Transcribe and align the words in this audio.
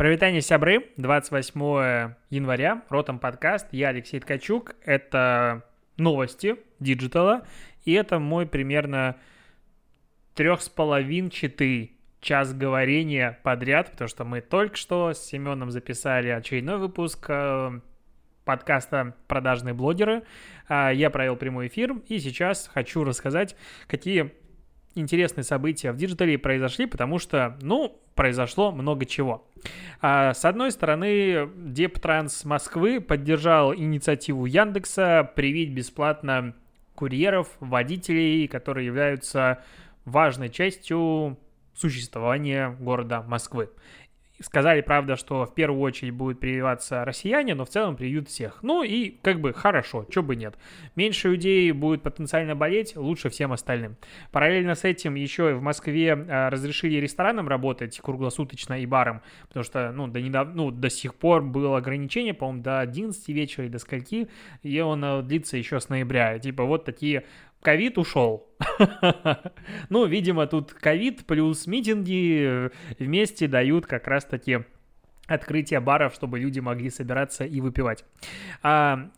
Прывітанне 0.00 0.40
сябры, 0.40 0.86
28 0.96 2.14
января, 2.30 2.84
Ротом 2.88 3.18
подкаст, 3.18 3.66
я 3.70 3.88
Алексей 3.88 4.18
Ткачук, 4.18 4.74
это 4.82 5.66
новости 5.98 6.56
диджитала, 6.78 7.46
и 7.84 7.92
это 7.92 8.18
мой 8.18 8.46
примерно 8.46 9.18
трех 10.34 10.62
с 10.62 10.70
половинчатый 10.70 11.98
час 12.22 12.54
говорения 12.54 13.40
подряд, 13.42 13.90
потому 13.90 14.08
что 14.08 14.24
мы 14.24 14.40
только 14.40 14.76
что 14.76 15.12
с 15.12 15.18
Семеном 15.18 15.70
записали 15.70 16.28
очередной 16.28 16.78
выпуск 16.78 17.26
э, 17.28 17.80
подкаста 18.46 19.14
«Продажные 19.28 19.74
блогеры». 19.74 20.22
А, 20.66 20.88
я 20.88 21.10
провел 21.10 21.36
прямой 21.36 21.66
эфир, 21.66 21.96
и 22.08 22.20
сейчас 22.20 22.70
хочу 22.72 23.04
рассказать, 23.04 23.54
какие 23.86 24.32
интересные 24.94 25.44
события 25.44 25.92
в 25.92 25.96
диджитале 25.96 26.38
произошли, 26.38 26.86
потому 26.86 27.18
что, 27.18 27.56
ну, 27.62 28.00
произошло 28.14 28.72
много 28.72 29.06
чего. 29.06 29.46
А, 30.00 30.34
с 30.34 30.44
одной 30.44 30.72
стороны, 30.72 31.50
Дептранс 31.56 32.44
Москвы 32.44 33.00
поддержал 33.00 33.74
инициативу 33.74 34.46
Яндекса 34.46 35.30
привить 35.34 35.72
бесплатно 35.72 36.54
курьеров, 36.94 37.48
водителей, 37.60 38.46
которые 38.48 38.86
являются 38.86 39.62
важной 40.04 40.50
частью 40.50 41.38
существования 41.74 42.76
города 42.78 43.22
Москвы. 43.22 43.70
Сказали, 44.42 44.80
правда, 44.80 45.16
что 45.16 45.44
в 45.44 45.54
первую 45.54 45.82
очередь 45.82 46.14
будут 46.14 46.40
прививаться 46.40 47.04
россияне, 47.04 47.54
но 47.54 47.66
в 47.66 47.68
целом 47.68 47.94
привьют 47.94 48.28
всех. 48.28 48.62
Ну 48.62 48.82
и 48.82 49.10
как 49.22 49.38
бы 49.38 49.52
хорошо, 49.52 50.06
чё 50.10 50.22
бы 50.22 50.34
нет. 50.34 50.56
Меньше 50.96 51.28
людей 51.28 51.70
будет 51.72 52.02
потенциально 52.02 52.56
болеть, 52.56 52.96
лучше 52.96 53.28
всем 53.28 53.52
остальным. 53.52 53.96
Параллельно 54.32 54.74
с 54.74 54.84
этим 54.84 55.14
еще 55.14 55.52
в 55.52 55.60
Москве 55.60 56.12
а, 56.12 56.48
разрешили 56.48 56.96
ресторанам 56.96 57.48
работать 57.48 58.00
круглосуточно 58.00 58.80
и 58.80 58.86
барам, 58.86 59.20
потому 59.48 59.62
что, 59.62 59.92
ну, 59.92 60.06
до, 60.08 60.22
недав... 60.22 60.54
ну, 60.54 60.70
до 60.70 60.88
сих 60.88 61.16
пор 61.16 61.42
было 61.42 61.76
ограничение, 61.76 62.32
по-моему, 62.32 62.62
до 62.62 62.80
11 62.80 63.28
вечера 63.28 63.66
и 63.66 63.68
до 63.68 63.78
скольки, 63.78 64.28
и 64.62 64.80
он 64.80 65.04
а, 65.04 65.20
длится 65.20 65.58
еще 65.58 65.80
с 65.80 65.90
ноября. 65.90 66.38
Типа 66.38 66.64
вот 66.64 66.86
такие 66.86 67.24
ковид 67.62 67.98
ушел. 67.98 68.48
ну, 69.88 70.06
видимо, 70.06 70.46
тут 70.46 70.72
ковид 70.72 71.26
плюс 71.26 71.66
митинги 71.66 72.44
э, 72.46 72.70
вместе 72.98 73.48
дают 73.48 73.86
как 73.86 74.06
раз-таки 74.06 74.64
открытие 75.26 75.80
баров, 75.80 76.14
чтобы 76.14 76.38
люди 76.38 76.60
могли 76.60 76.90
собираться 76.90 77.44
и 77.44 77.60
выпивать. 77.60 78.04
А, 78.62 79.10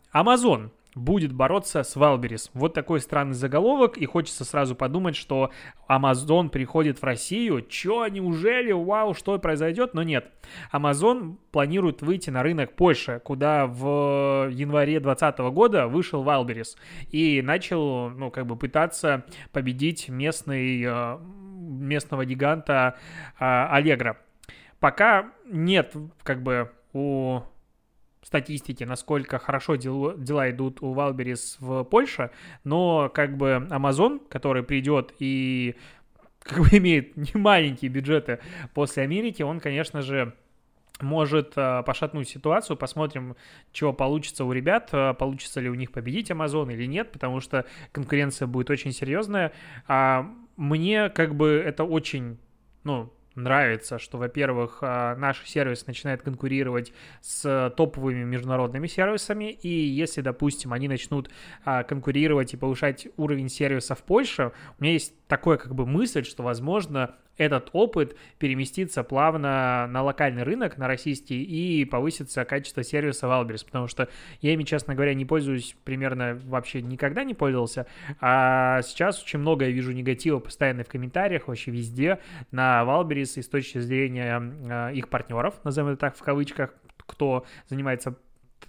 будет 0.95 1.33
бороться 1.33 1.83
с 1.83 1.95
Валберис. 1.95 2.49
Вот 2.53 2.73
такой 2.73 2.99
странный 2.99 3.33
заголовок, 3.33 3.97
и 3.97 4.05
хочется 4.05 4.45
сразу 4.45 4.75
подумать, 4.75 5.15
что 5.15 5.51
Amazon 5.89 6.49
приходит 6.49 7.01
в 7.01 7.03
Россию. 7.03 7.65
Чё, 7.67 8.07
неужели? 8.07 8.71
Вау, 8.71 9.13
что 9.13 9.37
произойдет? 9.39 9.93
Но 9.93 10.03
нет. 10.03 10.31
Amazon 10.71 11.37
планирует 11.51 12.01
выйти 12.01 12.29
на 12.29 12.43
рынок 12.43 12.75
Польши, 12.75 13.21
куда 13.23 13.65
в 13.67 14.49
январе 14.51 14.99
2020 14.99 15.39
года 15.53 15.87
вышел 15.87 16.23
Wildberries 16.23 16.77
и 17.09 17.41
начал, 17.41 18.09
ну, 18.09 18.31
как 18.31 18.45
бы 18.45 18.55
пытаться 18.55 19.25
победить 19.51 20.09
местный, 20.09 20.83
э, 20.85 21.17
местного 21.19 22.25
гиганта 22.25 22.97
Allegro. 23.37 24.17
Пока 24.79 25.31
нет, 25.45 25.95
как 26.23 26.43
бы, 26.43 26.71
у 26.91 27.41
статистики, 28.23 28.83
насколько 28.83 29.37
хорошо 29.37 29.75
дел, 29.75 30.17
дела 30.17 30.49
идут 30.49 30.81
у 30.81 30.93
Wildberries 30.93 31.57
в 31.59 31.83
Польше, 31.83 32.31
но 32.63 33.09
как 33.13 33.37
бы 33.37 33.67
Amazon, 33.69 34.21
который 34.29 34.63
придет 34.63 35.13
и 35.19 35.75
как 36.39 36.59
бы 36.59 36.67
имеет 36.77 37.15
немаленькие 37.15 37.89
бюджеты 37.89 38.39
после 38.73 39.03
Америки, 39.03 39.43
он, 39.43 39.59
конечно 39.59 40.01
же, 40.01 40.33
может 41.01 41.53
э, 41.55 41.83
пошатнуть 41.85 42.29
ситуацию. 42.29 42.77
Посмотрим, 42.77 43.35
чего 43.71 43.93
получится 43.93 44.45
у 44.45 44.51
ребят, 44.51 44.89
э, 44.93 45.13
получится 45.13 45.59
ли 45.59 45.69
у 45.69 45.73
них 45.73 45.91
победить 45.91 46.31
Amazon 46.31 46.71
или 46.71 46.85
нет, 46.85 47.11
потому 47.11 47.39
что 47.39 47.65
конкуренция 47.91 48.47
будет 48.47 48.69
очень 48.69 48.91
серьезная. 48.91 49.51
А 49.87 50.29
мне 50.55 51.09
как 51.09 51.35
бы 51.35 51.61
это 51.65 51.83
очень, 51.83 52.37
ну, 52.83 53.11
нравится, 53.35 53.99
что, 53.99 54.17
во-первых, 54.17 54.79
а, 54.81 55.15
наш 55.15 55.43
сервис 55.45 55.87
начинает 55.87 56.21
конкурировать 56.21 56.93
с 57.21 57.73
топовыми 57.75 58.23
международными 58.23 58.87
сервисами, 58.87 59.51
и 59.51 59.69
если, 59.69 60.21
допустим, 60.21 60.73
они 60.73 60.87
начнут 60.87 61.29
а, 61.65 61.83
конкурировать 61.83 62.53
и 62.53 62.57
повышать 62.57 63.07
уровень 63.17 63.49
сервиса 63.49 63.95
в 63.95 64.03
Польше, 64.03 64.51
у 64.79 64.83
меня 64.83 64.93
есть 64.93 65.13
такое 65.27 65.57
как 65.57 65.73
бы 65.75 65.85
мысль, 65.85 66.23
что, 66.23 66.43
возможно, 66.43 67.15
этот 67.37 67.69
опыт 67.73 68.15
переместится 68.37 69.03
плавно 69.03 69.87
на 69.87 70.03
локальный 70.03 70.43
рынок, 70.43 70.77
на 70.77 70.87
российский, 70.87 71.41
и 71.41 71.83
повысится 71.85 72.45
качество 72.45 72.83
сервиса 72.83 73.27
Wildberries, 73.27 73.63
потому 73.63 73.87
что 73.87 74.09
я 74.41 74.53
ими, 74.53 74.63
честно 74.63 74.93
говоря, 74.93 75.13
не 75.13 75.25
пользуюсь 75.25 75.75
примерно 75.83 76.39
вообще 76.45 76.81
никогда 76.81 77.23
не 77.23 77.33
пользовался, 77.33 77.87
а 78.21 78.81
сейчас 78.83 79.23
очень 79.23 79.39
много 79.39 79.65
я 79.65 79.71
вижу 79.71 79.91
негатива 79.91 80.39
постоянно 80.39 80.83
в 80.83 80.89
комментариях, 80.89 81.47
вообще 81.47 81.71
везде 81.71 82.19
на 82.51 82.85
Wildberries 82.85 83.22
и 83.37 83.41
с 83.41 83.47
точки 83.47 83.79
зрения 83.79 84.39
э, 84.39 84.93
их 84.95 85.09
партнеров, 85.09 85.55
назовем 85.63 85.89
это 85.89 85.99
так 85.99 86.15
в 86.15 86.21
кавычках, 86.21 86.73
кто 86.97 87.45
занимается 87.67 88.15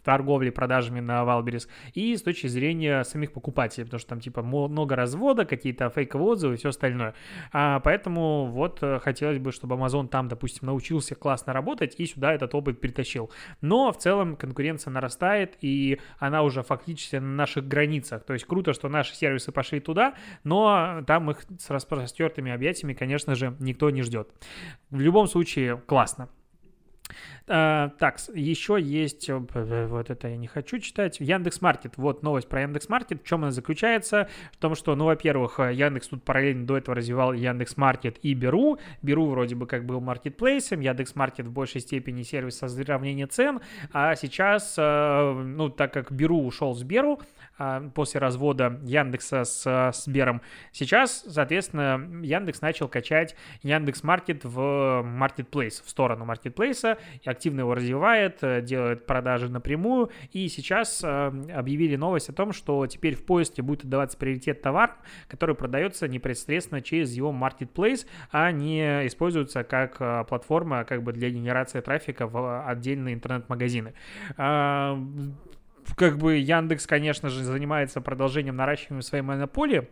торговли, 0.04 0.50
продажами 0.50 1.00
на 1.00 1.24
Валберис, 1.24 1.68
и 1.94 2.16
с 2.16 2.22
точки 2.22 2.46
зрения 2.46 3.02
самих 3.04 3.32
покупателей, 3.32 3.84
потому 3.84 3.98
что 3.98 4.10
там 4.10 4.20
типа 4.20 4.42
много 4.42 4.96
развода, 4.96 5.44
какие-то 5.44 5.90
фейковые 5.90 6.28
отзывы 6.28 6.54
и 6.54 6.56
все 6.56 6.68
остальное. 6.68 7.14
А, 7.52 7.80
поэтому 7.80 8.46
вот 8.46 8.78
э, 8.82 8.98
хотелось 9.00 9.38
бы, 9.38 9.52
чтобы 9.52 9.76
Amazon 9.76 10.08
там, 10.08 10.28
допустим, 10.28 10.66
научился 10.66 11.14
классно 11.14 11.52
работать 11.52 11.94
и 11.98 12.06
сюда 12.06 12.32
этот 12.32 12.54
опыт 12.54 12.80
притащил. 12.80 13.30
Но 13.60 13.92
в 13.92 13.98
целом 13.98 14.36
конкуренция 14.36 14.90
нарастает, 14.90 15.56
и 15.60 16.00
она 16.18 16.42
уже 16.42 16.62
фактически 16.62 17.16
на 17.16 17.34
наших 17.34 17.66
границах. 17.66 18.24
То 18.24 18.34
есть 18.34 18.44
круто, 18.44 18.72
что 18.72 18.88
наши 18.88 19.14
сервисы 19.14 19.52
пошли 19.52 19.80
туда, 19.80 20.14
но 20.44 21.02
там 21.06 21.30
их 21.30 21.44
с 21.58 21.70
распростертыми 21.70 22.52
объятиями, 22.52 22.94
конечно 22.94 23.34
же, 23.34 23.56
никто 23.58 23.90
не 23.90 24.02
ждет. 24.02 24.28
В 24.90 25.00
любом 25.00 25.26
случае, 25.26 25.78
классно. 25.86 26.28
А, 27.46 27.90
так, 27.98 28.18
еще 28.34 28.78
есть, 28.80 29.28
э, 29.28 29.86
вот 29.86 30.10
это 30.10 30.28
я 30.28 30.36
не 30.36 30.46
хочу 30.46 30.78
читать, 30.78 31.18
Яндекс 31.20 31.60
Маркет. 31.60 31.98
Вот 31.98 32.22
новость 32.22 32.48
про 32.48 32.62
Яндекс 32.62 32.88
Маркет. 32.88 33.22
В 33.22 33.26
чем 33.26 33.42
она 33.42 33.50
заключается? 33.50 34.28
В 34.52 34.56
том, 34.56 34.74
что, 34.74 34.94
ну, 34.96 35.04
во-первых, 35.04 35.60
э, 35.60 35.74
Яндекс 35.74 36.08
тут 36.08 36.24
параллельно 36.24 36.66
до 36.66 36.78
этого 36.78 36.94
развивал 36.94 37.34
Яндекс 37.34 37.76
Маркет 37.76 38.18
и 38.22 38.32
Беру. 38.32 38.78
Беру 39.02 39.26
вроде 39.26 39.54
бы 39.54 39.66
как 39.66 39.84
был 39.84 40.00
маркетплейсом, 40.00 40.80
Яндекс 40.80 41.14
Маркет 41.16 41.46
в 41.46 41.52
большей 41.52 41.82
степени 41.82 42.22
сервис 42.22 42.58
сравнения 42.58 43.26
цен, 43.26 43.60
а 43.92 44.14
сейчас, 44.14 44.74
э, 44.78 45.32
ну, 45.32 45.68
так 45.68 45.92
как 45.92 46.12
Беру 46.12 46.46
ушел 46.46 46.74
с 46.74 46.82
Беру, 46.82 47.20
после 47.94 48.20
развода 48.20 48.80
Яндекса 48.84 49.44
с 49.44 49.92
Сбером. 49.94 50.42
Сейчас, 50.72 51.24
соответственно, 51.28 52.22
Яндекс 52.22 52.60
начал 52.60 52.88
качать 52.88 53.36
Яндекс 53.62 54.02
Маркет 54.02 54.44
в 54.44 54.58
Marketplace, 55.04 55.82
в 55.84 55.88
сторону 55.88 56.24
Marketplace, 56.24 56.98
и 57.22 57.28
активно 57.28 57.60
его 57.60 57.74
развивает, 57.74 58.38
э, 58.42 58.60
делает 58.62 59.06
продажи 59.06 59.48
напрямую, 59.48 60.10
и 60.32 60.48
сейчас 60.48 61.02
э, 61.02 61.26
объявили 61.54 61.96
новость 61.96 62.28
о 62.28 62.32
том, 62.32 62.52
что 62.52 62.86
теперь 62.86 63.14
в 63.14 63.24
поиске 63.24 63.62
будет 63.62 63.84
отдаваться 63.84 64.18
приоритет 64.18 64.62
товар, 64.62 64.96
который 65.28 65.54
продается 65.54 66.08
непосредственно 66.08 66.80
через 66.80 67.12
его 67.12 67.32
Marketplace, 67.32 68.06
а 68.30 68.50
не 68.50 69.06
используется 69.06 69.64
как 69.64 69.96
э, 70.00 70.24
платформа 70.28 70.84
как 70.84 71.02
бы 71.02 71.12
для 71.12 71.30
генерации 71.30 71.80
трафика 71.80 72.26
в 72.26 72.66
отдельные 72.66 73.14
интернет-магазины 73.14 73.94
а, 74.36 74.98
как 75.96 76.18
бы 76.18 76.36
Яндекс, 76.36 76.86
конечно 76.86 77.28
же, 77.28 77.42
занимается 77.44 78.00
продолжением 78.00 78.56
наращивания 78.56 79.02
своей 79.02 79.22
монополии, 79.22 79.88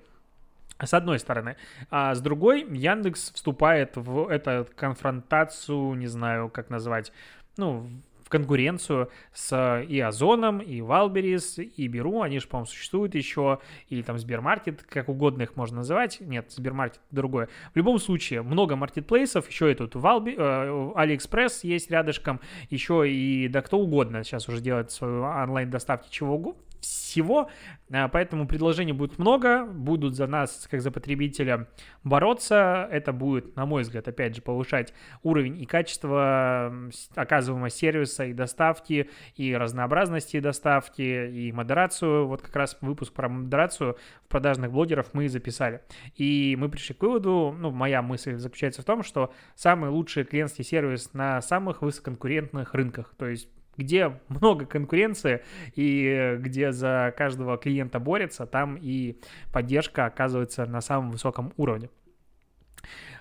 с 0.81 0.95
одной 0.95 1.19
стороны. 1.19 1.57
А 1.91 2.15
с 2.15 2.21
другой, 2.21 2.67
Яндекс 2.69 3.33
вступает 3.33 3.97
в 3.97 4.29
эту 4.29 4.67
конфронтацию, 4.75 5.95
не 5.95 6.07
знаю, 6.07 6.49
как 6.49 6.71
назвать, 6.71 7.13
ну, 7.57 7.89
конкуренцию 8.33 9.11
с 9.35 9.85
и 9.87 10.01
Озоном, 10.01 10.61
и 10.61 10.81
Wildberries, 10.81 11.59
и 11.59 11.87
Беру, 11.87 12.23
они 12.23 12.41
же, 12.41 12.49
по-моему, 12.49 12.67
существуют 12.67 13.15
еще, 13.15 13.59
или 13.91 14.01
там 14.01 14.19
Сбермаркет, 14.19 14.83
как 14.83 15.11
угодно 15.11 15.43
их 15.43 15.55
можно 15.55 15.79
называть, 15.79 16.21
нет, 16.21 16.51
Сбермаркет 16.51 17.01
другое. 17.11 17.49
В 17.75 17.77
любом 17.77 17.99
случае, 17.99 18.43
много 18.43 18.75
маркетплейсов, 18.75 19.49
еще 19.49 19.71
и 19.71 19.75
тут 19.75 19.95
Валби, 19.95 20.35
э, 20.37 20.93
Алиэкспресс 20.97 21.63
есть 21.65 21.91
рядышком, 21.91 22.41
еще 22.71 23.09
и 23.09 23.49
да 23.49 23.61
кто 23.61 23.79
угодно 23.79 24.25
сейчас 24.25 24.49
уже 24.49 24.63
делает 24.63 24.91
свою 24.91 25.23
онлайн-доставки 25.23 26.09
чего 26.11 26.37
угодно, 26.37 26.63
всего, 26.83 27.51
а, 27.93 28.09
поэтому 28.09 28.47
предложений 28.47 28.93
будет 28.93 29.19
много, 29.19 29.65
будут 29.67 30.15
за 30.15 30.27
нас, 30.27 30.67
как 30.71 30.81
за 30.81 30.91
потребителя, 30.91 31.69
бороться. 32.05 32.89
Это 32.91 33.13
будет, 33.13 33.55
на 33.57 33.67
мой 33.67 33.83
взгляд, 33.83 34.09
опять 34.09 34.35
же, 34.35 34.43
повышать 34.43 34.93
уровень 35.23 35.61
и 35.61 35.67
качество 35.67 36.73
оказываемого 37.15 37.71
сервиса 37.71 38.25
и 38.25 38.33
доставки, 38.33 39.11
и 39.37 39.55
разнообразности 39.55 40.41
доставки, 40.41 41.03
и 41.03 41.53
модерацию. 41.53 42.27
Вот 42.27 42.43
как 42.43 42.57
раз 42.57 42.77
выпуск 42.81 43.13
про 43.13 43.29
модерацию 43.29 43.97
в 44.25 44.29
продажных 44.29 44.73
блогеров 44.73 45.13
мы 45.13 45.29
записали. 45.29 45.83
И 46.17 46.57
мы 46.59 46.69
пришли 46.69 46.95
к 46.95 47.03
выводу, 47.03 47.55
ну, 47.59 47.71
моя 47.71 48.03
мысль 48.03 48.37
заключается 48.37 48.83
в 48.83 48.85
том, 48.85 49.03
что 49.03 49.33
самый 49.55 49.91
лучший 49.91 50.25
клиентский 50.25 50.65
сервис 50.65 51.13
на 51.13 51.41
самых 51.43 51.83
высококонкурентных 51.83 52.75
рынках, 52.75 53.15
то 53.17 53.27
есть 53.27 53.49
где 53.77 54.21
много 54.29 54.67
конкуренции 54.67 55.43
и 55.75 56.37
где 56.39 56.73
за 56.73 57.15
каждого 57.17 57.57
клиента 57.59 57.99
борется, 57.99 58.47
там 58.47 58.77
и 58.77 59.19
поддержка 59.53 60.07
оказывается 60.07 60.67
на 60.67 60.81
самом 60.81 61.11
высоком 61.11 61.53
уровне. 61.57 61.89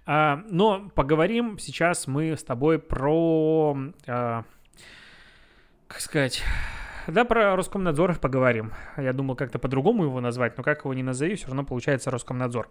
А, 0.06 0.44
но 0.50 0.90
поговорим 0.90 1.60
сейчас 1.60 2.08
мы 2.08 2.36
с 2.36 2.44
тобой 2.44 2.80
про, 2.80 3.78
а, 4.08 4.44
как 5.88 6.00
сказать, 6.00 6.44
да, 7.08 7.26
про 7.26 7.56
Роскомнадзор 7.56 8.20
поговорим. 8.20 8.72
Я 8.98 9.14
думал 9.14 9.36
как-то 9.36 9.60
по-другому 9.60 10.04
его 10.04 10.22
назвать, 10.22 10.58
но 10.58 10.64
как 10.64 10.84
его 10.84 10.94
не 10.94 11.04
назови, 11.04 11.36
все 11.36 11.48
равно 11.48 11.64
получается 11.64 12.12
Роскомнадзор. 12.12 12.70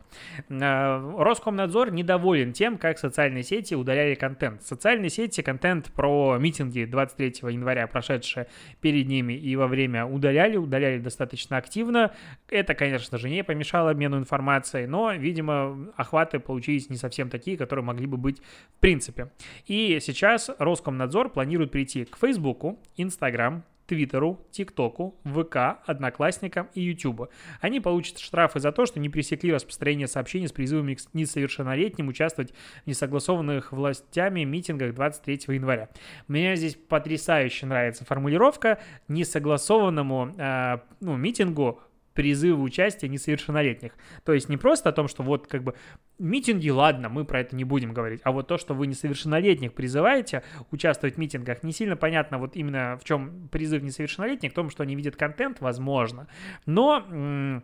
Э, 0.49 1.15
Роскомнадзор 1.19 1.93
недоволен 1.93 2.53
тем, 2.53 2.79
как 2.79 2.99
социальные 2.99 3.43
сети 3.43 3.75
удаляли 3.75 4.15
контент. 4.15 4.63
Социальные 4.63 5.11
сети 5.11 5.43
контент 5.43 5.93
про 5.93 6.37
митинги 6.39 6.85
23 6.85 7.51
января, 7.51 7.87
прошедшие 7.87 8.47
перед 8.81 9.07
ними 9.09 9.33
и 9.33 9.57
во 9.57 9.67
время 9.67 10.07
удаляли, 10.07 10.57
удаляли 10.57 10.99
достаточно 10.99 11.57
активно. 11.57 12.13
Это, 12.49 12.75
конечно 12.75 13.19
же, 13.19 13.29
не 13.29 13.43
помешало 13.43 13.91
обмену 13.91 14.19
информацией, 14.19 14.87
но, 14.87 15.13
видимо, 15.13 15.93
охваты 15.97 16.39
получились 16.39 16.89
не 16.91 16.97
совсем 16.97 17.31
такие, 17.31 17.57
которые 17.57 17.85
могли 17.85 18.07
бы 18.07 18.17
быть 18.17 18.41
в 18.77 18.81
принципе. 18.81 19.31
И 19.67 19.99
сейчас 20.01 20.51
Роскомнадзор 20.59 21.31
планирует 21.31 21.71
прийти 21.71 22.05
к 22.05 22.17
Фейсбуку, 22.19 22.79
Инстаграм, 22.97 23.65
Твиттеру, 23.91 24.39
ТикТоку, 24.53 25.17
ВК, 25.25 25.83
Одноклассникам 25.85 26.69
и 26.75 26.81
Ютубу. 26.81 27.29
Они 27.61 27.81
получат 27.81 28.21
штрафы 28.21 28.61
за 28.61 28.71
то, 28.71 28.87
что 28.87 29.01
не 29.01 29.09
пресекли 29.09 29.53
распространение 29.53 30.07
сообщений 30.07 30.47
с 30.47 30.53
призывами 30.53 30.95
к 30.95 31.01
несовершеннолетним 31.13 32.07
участвовать 32.07 32.53
в 32.85 32.87
несогласованных 32.87 33.73
властями 33.73 34.45
митингах 34.45 34.95
23 34.95 35.57
января. 35.57 35.89
Мне 36.29 36.55
здесь 36.55 36.77
потрясающе 36.77 37.67
нравится 37.67 38.05
формулировка 38.05 38.79
несогласованному 39.09 40.35
э, 40.39 40.79
ну, 41.01 41.17
митингу 41.17 41.81
призывы 42.15 42.63
участия 42.63 43.09
несовершеннолетних. 43.09 43.93
То 44.25 44.33
есть 44.33 44.49
не 44.49 44.57
просто 44.57 44.89
о 44.89 44.93
том, 44.93 45.09
что 45.09 45.23
вот 45.23 45.47
как 45.47 45.63
бы 45.63 45.75
митинги, 46.19 46.69
ладно, 46.69 47.09
мы 47.09 47.25
про 47.25 47.41
это 47.41 47.57
не 47.57 47.65
будем 47.65 47.93
говорить, 47.93 48.21
а 48.25 48.33
вот 48.33 48.49
то, 48.49 48.59
что 48.59 48.75
вы 48.75 48.87
несовершеннолетних 48.87 49.73
призываете 49.73 50.43
участвовать 50.71 51.17
в 51.17 51.19
митингах, 51.19 51.63
не 51.63 51.73
сильно 51.73 51.97
понятно 51.97 52.39
вот 52.39 52.57
именно 52.57 52.99
в 52.99 53.05
чем 53.05 53.49
призыв 53.49 53.83
несовершеннолетних, 53.83 54.53
в 54.53 54.55
том, 54.55 54.71
что 54.71 54.83
они 54.83 54.95
видят 54.95 55.17
контент, 55.17 55.61
возможно. 55.61 56.29
Но 56.67 57.63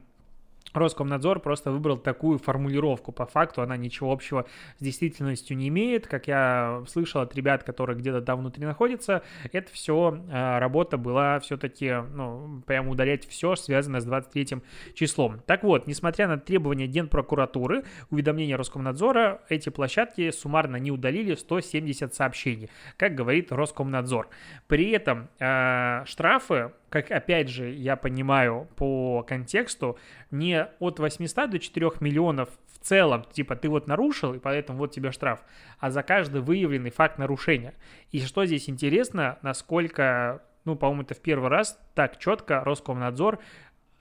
Роскомнадзор 0.72 1.40
просто 1.40 1.70
выбрал 1.70 1.96
такую 1.96 2.38
формулировку. 2.38 3.12
По 3.12 3.26
факту 3.26 3.62
она 3.62 3.76
ничего 3.76 4.12
общего 4.12 4.46
с 4.78 4.82
действительностью 4.82 5.56
не 5.56 5.68
имеет. 5.68 6.06
Как 6.06 6.28
я 6.28 6.82
слышал 6.88 7.20
от 7.20 7.34
ребят, 7.34 7.62
которые 7.62 7.98
где-то 7.98 8.20
там 8.22 8.40
внутри 8.40 8.64
находятся, 8.64 9.22
это 9.52 9.72
все 9.72 10.18
а, 10.30 10.58
работа 10.60 10.96
была 10.96 11.40
все-таки, 11.40 11.94
ну, 12.12 12.62
прямо 12.66 12.90
удалять 12.90 13.26
все, 13.26 13.56
связанное 13.56 14.00
с 14.00 14.04
23 14.04 14.62
числом. 14.94 15.40
Так 15.46 15.62
вот, 15.62 15.86
несмотря 15.86 16.28
на 16.28 16.38
требования 16.38 16.86
Генпрокуратуры, 16.86 17.84
уведомления 18.10 18.56
Роскомнадзора, 18.56 19.42
эти 19.48 19.68
площадки 19.70 20.30
суммарно 20.30 20.76
не 20.76 20.90
удалили 20.90 21.34
170 21.34 22.14
сообщений, 22.14 22.70
как 22.96 23.14
говорит 23.14 23.52
Роскомнадзор. 23.52 24.28
При 24.66 24.90
этом 24.90 25.28
э, 25.38 26.02
штрафы 26.06 26.72
как 26.88 27.10
опять 27.10 27.48
же 27.48 27.70
я 27.70 27.96
понимаю 27.96 28.68
по 28.76 29.22
контексту, 29.22 29.98
не 30.30 30.64
от 30.78 30.98
800 30.98 31.50
до 31.50 31.58
4 31.58 31.90
миллионов 32.00 32.48
в 32.72 32.78
целом, 32.78 33.24
типа 33.32 33.56
ты 33.56 33.68
вот 33.68 33.86
нарушил, 33.86 34.34
и 34.34 34.38
поэтому 34.38 34.78
вот 34.78 34.92
тебе 34.92 35.12
штраф, 35.12 35.40
а 35.78 35.90
за 35.90 36.02
каждый 36.02 36.40
выявленный 36.40 36.90
факт 36.90 37.18
нарушения. 37.18 37.74
И 38.12 38.20
что 38.20 38.44
здесь 38.44 38.68
интересно, 38.68 39.38
насколько 39.42 40.42
ну, 40.66 40.74
по-моему, 40.74 41.02
это 41.02 41.14
в 41.14 41.20
первый 41.20 41.48
раз 41.48 41.78
так 41.94 42.18
четко 42.18 42.62
Роскомнадзор 42.64 43.38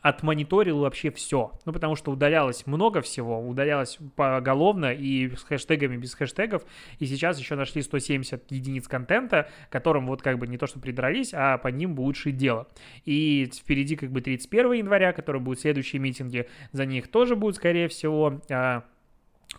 отмониторил 0.05 0.81
вообще 0.81 1.09
все. 1.09 1.51
Ну, 1.65 1.73
потому 1.73 1.95
что 1.95 2.11
удалялось 2.11 2.67
много 2.67 3.01
всего, 3.01 3.39
удалялось 3.39 3.97
поголовно 4.15 4.93
и 4.93 5.35
с 5.35 5.41
хэштегами, 5.41 5.97
без 5.97 6.13
хэштегов. 6.13 6.63
И 6.99 7.07
сейчас 7.07 7.39
еще 7.39 7.55
нашли 7.55 7.81
170 7.81 8.51
единиц 8.51 8.87
контента, 8.87 9.49
которым 9.71 10.05
вот 10.05 10.21
как 10.21 10.37
бы 10.37 10.45
не 10.45 10.59
то 10.59 10.67
что 10.67 10.79
придрались, 10.79 11.31
а 11.33 11.57
по 11.57 11.69
ним 11.69 11.95
будет 11.95 12.17
шить 12.17 12.37
дело. 12.37 12.67
И 13.05 13.51
впереди 13.51 13.95
как 13.95 14.11
бы 14.11 14.21
31 14.21 14.73
января, 14.73 15.11
который 15.11 15.41
будут 15.41 15.59
следующие 15.59 15.99
митинги, 15.99 16.47
за 16.71 16.85
них 16.85 17.07
тоже 17.07 17.35
будут, 17.35 17.55
скорее 17.55 17.87
всего, 17.87 18.43
а, 18.51 18.83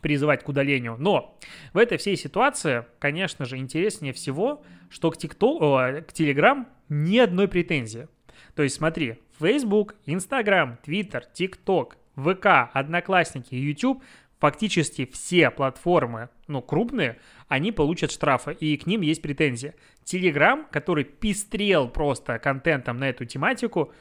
призывать 0.01 0.45
к 0.45 0.49
удалению. 0.49 0.95
Но 0.97 1.37
в 1.73 1.79
этой 1.79 1.99
всей 1.99 2.17
ситуации, 2.17 2.87
конечно 3.01 3.47
же, 3.47 3.57
интереснее 3.57 4.13
всего, 4.13 4.63
что 4.91 5.11
к, 5.11 5.17
TikTok, 5.17 6.03
к 6.03 6.13
Telegram 6.13 6.67
ни 6.89 7.19
одной 7.19 7.49
претензии. 7.49 8.07
То 8.55 8.63
есть 8.63 8.77
смотри, 8.77 9.19
Facebook, 9.39 9.95
Instagram, 10.07 10.79
Twitter, 10.85 11.23
TikTok, 11.35 11.93
ВК, 12.17 12.71
Одноклассники, 12.73 13.55
YouTube, 13.55 14.03
фактически 14.39 15.07
все 15.07 15.51
платформы, 15.51 16.29
ну, 16.47 16.63
крупные, 16.63 17.19
они 17.49 17.73
получат 17.73 18.11
штрафы, 18.11 18.53
и 18.53 18.77
к 18.77 18.87
ним 18.87 19.01
есть 19.01 19.23
претензии. 19.23 19.75
Telegram, 20.05 20.65
который 20.71 21.05
пестрел 21.05 21.89
просто 21.89 22.39
контентом 22.39 22.99
на 22.99 23.09
эту 23.09 23.25
тематику, 23.25 23.93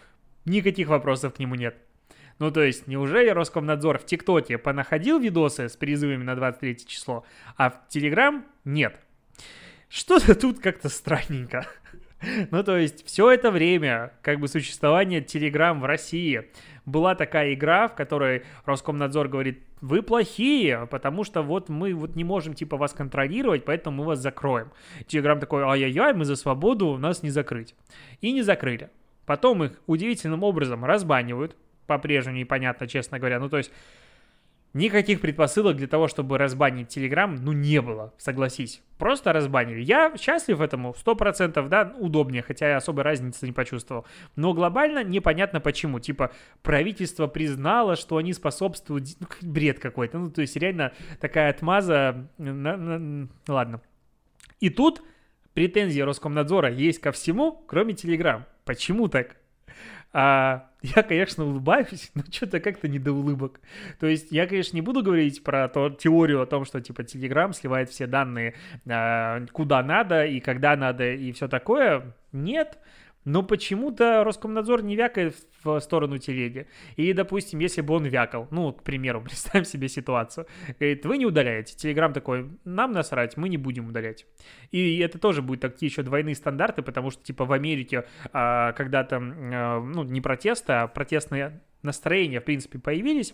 никаких 0.45 0.87
вопросов 0.87 1.33
к 1.33 1.39
нему 1.39 1.55
нет. 1.55 1.75
Ну, 2.37 2.51
то 2.51 2.61
есть, 2.61 2.87
неужели 2.87 3.29
Роскомнадзор 3.29 3.99
в 3.99 4.05
ТикТоке 4.05 4.57
понаходил 4.57 5.19
видосы 5.19 5.69
с 5.69 5.77
призывами 5.77 6.23
на 6.23 6.35
23 6.35 6.85
число, 6.85 7.25
а 7.55 7.69
в 7.69 7.87
Телеграм 7.87 8.45
нет? 8.65 8.99
Что-то 9.87 10.35
тут 10.35 10.59
как-то 10.59 10.89
странненько. 10.89 11.65
Ну, 12.51 12.63
то 12.63 12.77
есть, 12.77 13.05
все 13.05 13.31
это 13.31 13.51
время, 13.51 14.13
как 14.21 14.39
бы, 14.39 14.47
существования 14.47 15.21
Telegram 15.21 15.79
в 15.79 15.85
России 15.85 16.49
была 16.85 17.15
такая 17.15 17.53
игра, 17.53 17.87
в 17.87 17.95
которой 17.95 18.43
Роскомнадзор 18.65 19.27
говорит, 19.27 19.63
вы 19.81 20.01
плохие, 20.01 20.87
потому 20.89 21.23
что 21.23 21.41
вот 21.41 21.69
мы 21.69 21.93
вот 21.93 22.15
не 22.15 22.23
можем, 22.23 22.53
типа, 22.53 22.77
вас 22.77 22.93
контролировать, 22.93 23.65
поэтому 23.65 23.97
мы 23.97 24.05
вас 24.05 24.19
закроем. 24.19 24.71
Telegram 25.07 25.39
такой, 25.39 25.63
ай-яй-яй, 25.63 26.13
мы 26.13 26.25
за 26.25 26.35
свободу, 26.35 26.97
нас 26.97 27.23
не 27.23 27.29
закрыть. 27.29 27.75
И 28.21 28.31
не 28.31 28.41
закрыли. 28.41 28.89
Потом 29.25 29.63
их 29.63 29.79
удивительным 29.87 30.43
образом 30.43 30.85
разбанивают, 30.85 31.55
по-прежнему 31.87 32.37
непонятно, 32.37 32.87
честно 32.87 33.19
говоря. 33.19 33.39
Ну, 33.39 33.49
то 33.49 33.57
есть, 33.57 33.71
Никаких 34.75 35.21
предпосылок 35.21 35.77
для 35.77 35.87
того, 35.87 36.09
чтобы 36.09 36.37
разбанить 36.37 36.97
Telegram, 36.97 37.39
ну, 37.41 37.53
не 37.53 37.81
было, 37.81 38.13
согласись. 38.17 38.81
Просто 38.97 39.31
разбанили. 39.31 39.81
Я 39.81 40.13
счастлив 40.17 40.59
этому, 40.59 40.93
100%, 40.93 41.69
да, 41.69 41.95
удобнее, 41.97 42.41
хотя 42.41 42.67
я 42.71 42.75
особой 42.75 43.05
разницы 43.05 43.45
не 43.45 43.53
почувствовал. 43.53 44.05
Но 44.35 44.53
глобально 44.53 45.01
непонятно 45.01 45.61
почему. 45.61 46.01
Типа, 46.01 46.33
правительство 46.61 47.27
признало, 47.27 47.95
что 47.95 48.17
они 48.17 48.33
способствуют... 48.33 49.07
Ну, 49.21 49.27
бред 49.43 49.79
какой-то. 49.79 50.19
Ну, 50.19 50.29
то 50.29 50.41
есть, 50.41 50.57
реально 50.57 50.91
такая 51.21 51.51
отмаза... 51.51 52.29
Ладно. 52.37 53.81
И 54.59 54.69
тут 54.69 55.01
претензии 55.53 56.01
Роскомнадзора 56.01 56.69
есть 56.69 56.99
ко 56.99 57.13
всему, 57.13 57.63
кроме 57.65 57.93
Telegram. 57.93 58.43
Почему 58.65 59.07
так? 59.07 59.37
А, 60.17 60.69
я, 60.81 61.03
конечно, 61.03 61.43
улыбаюсь, 61.43 62.09
но 62.15 62.23
что-то 62.31 62.61
как-то 62.61 62.87
не 62.87 62.99
до 62.99 63.11
улыбок. 63.11 63.59
То 63.99 64.07
есть 64.07 64.31
я, 64.31 64.47
конечно, 64.47 64.73
не 64.77 64.81
буду 64.81 65.03
говорить 65.03 65.43
про 65.43 65.67
то, 65.67 65.89
теорию 65.89 66.41
о 66.41 66.45
том, 66.45 66.63
что 66.63 66.79
типа 66.79 67.01
Telegram 67.01 67.51
сливает 67.51 67.89
все 67.89 68.07
данные 68.07 68.55
а, 68.87 69.45
куда 69.51 69.83
надо 69.83 70.25
и 70.25 70.39
когда 70.39 70.77
надо 70.77 71.11
и 71.11 71.33
все 71.33 71.49
такое. 71.49 72.13
Нет. 72.31 72.79
Но 73.25 73.41
почему-то 73.43 74.23
Роскомнадзор 74.23 74.83
не 74.83 74.95
вякает 74.95 75.35
в 75.63 75.79
сторону 75.79 76.19
телеги. 76.19 76.67
И, 76.95 77.11
допустим, 77.13 77.59
если 77.59 77.81
бы 77.81 77.95
он 77.95 78.05
вякал, 78.05 78.47
ну, 78.51 78.71
к 78.71 78.83
примеру, 78.83 79.21
представим 79.23 79.65
себе 79.65 79.89
ситуацию, 79.89 80.47
говорит, 80.79 81.05
вы 81.05 81.17
не 81.17 81.25
удаляете. 81.25 81.75
Телеграм 81.75 82.13
такой, 82.13 82.49
нам 82.63 82.91
насрать, 82.91 83.35
мы 83.35 83.49
не 83.49 83.57
будем 83.57 83.89
удалять. 83.89 84.25
И 84.71 84.99
это 84.99 85.17
тоже 85.19 85.41
будет 85.41 85.61
такие 85.61 85.89
еще 85.89 86.03
двойные 86.03 86.35
стандарты, 86.35 86.83
потому 86.83 87.09
что, 87.09 87.23
типа, 87.23 87.45
в 87.45 87.51
Америке 87.51 88.05
а, 88.31 88.73
когда-то, 88.73 89.17
а, 89.17 89.81
ну, 89.81 90.03
не 90.03 90.21
протесты, 90.21 90.73
а 90.73 90.87
протестные 90.87 91.61
настроения, 91.81 92.41
в 92.41 92.45
принципе, 92.45 92.79
появились, 92.79 93.33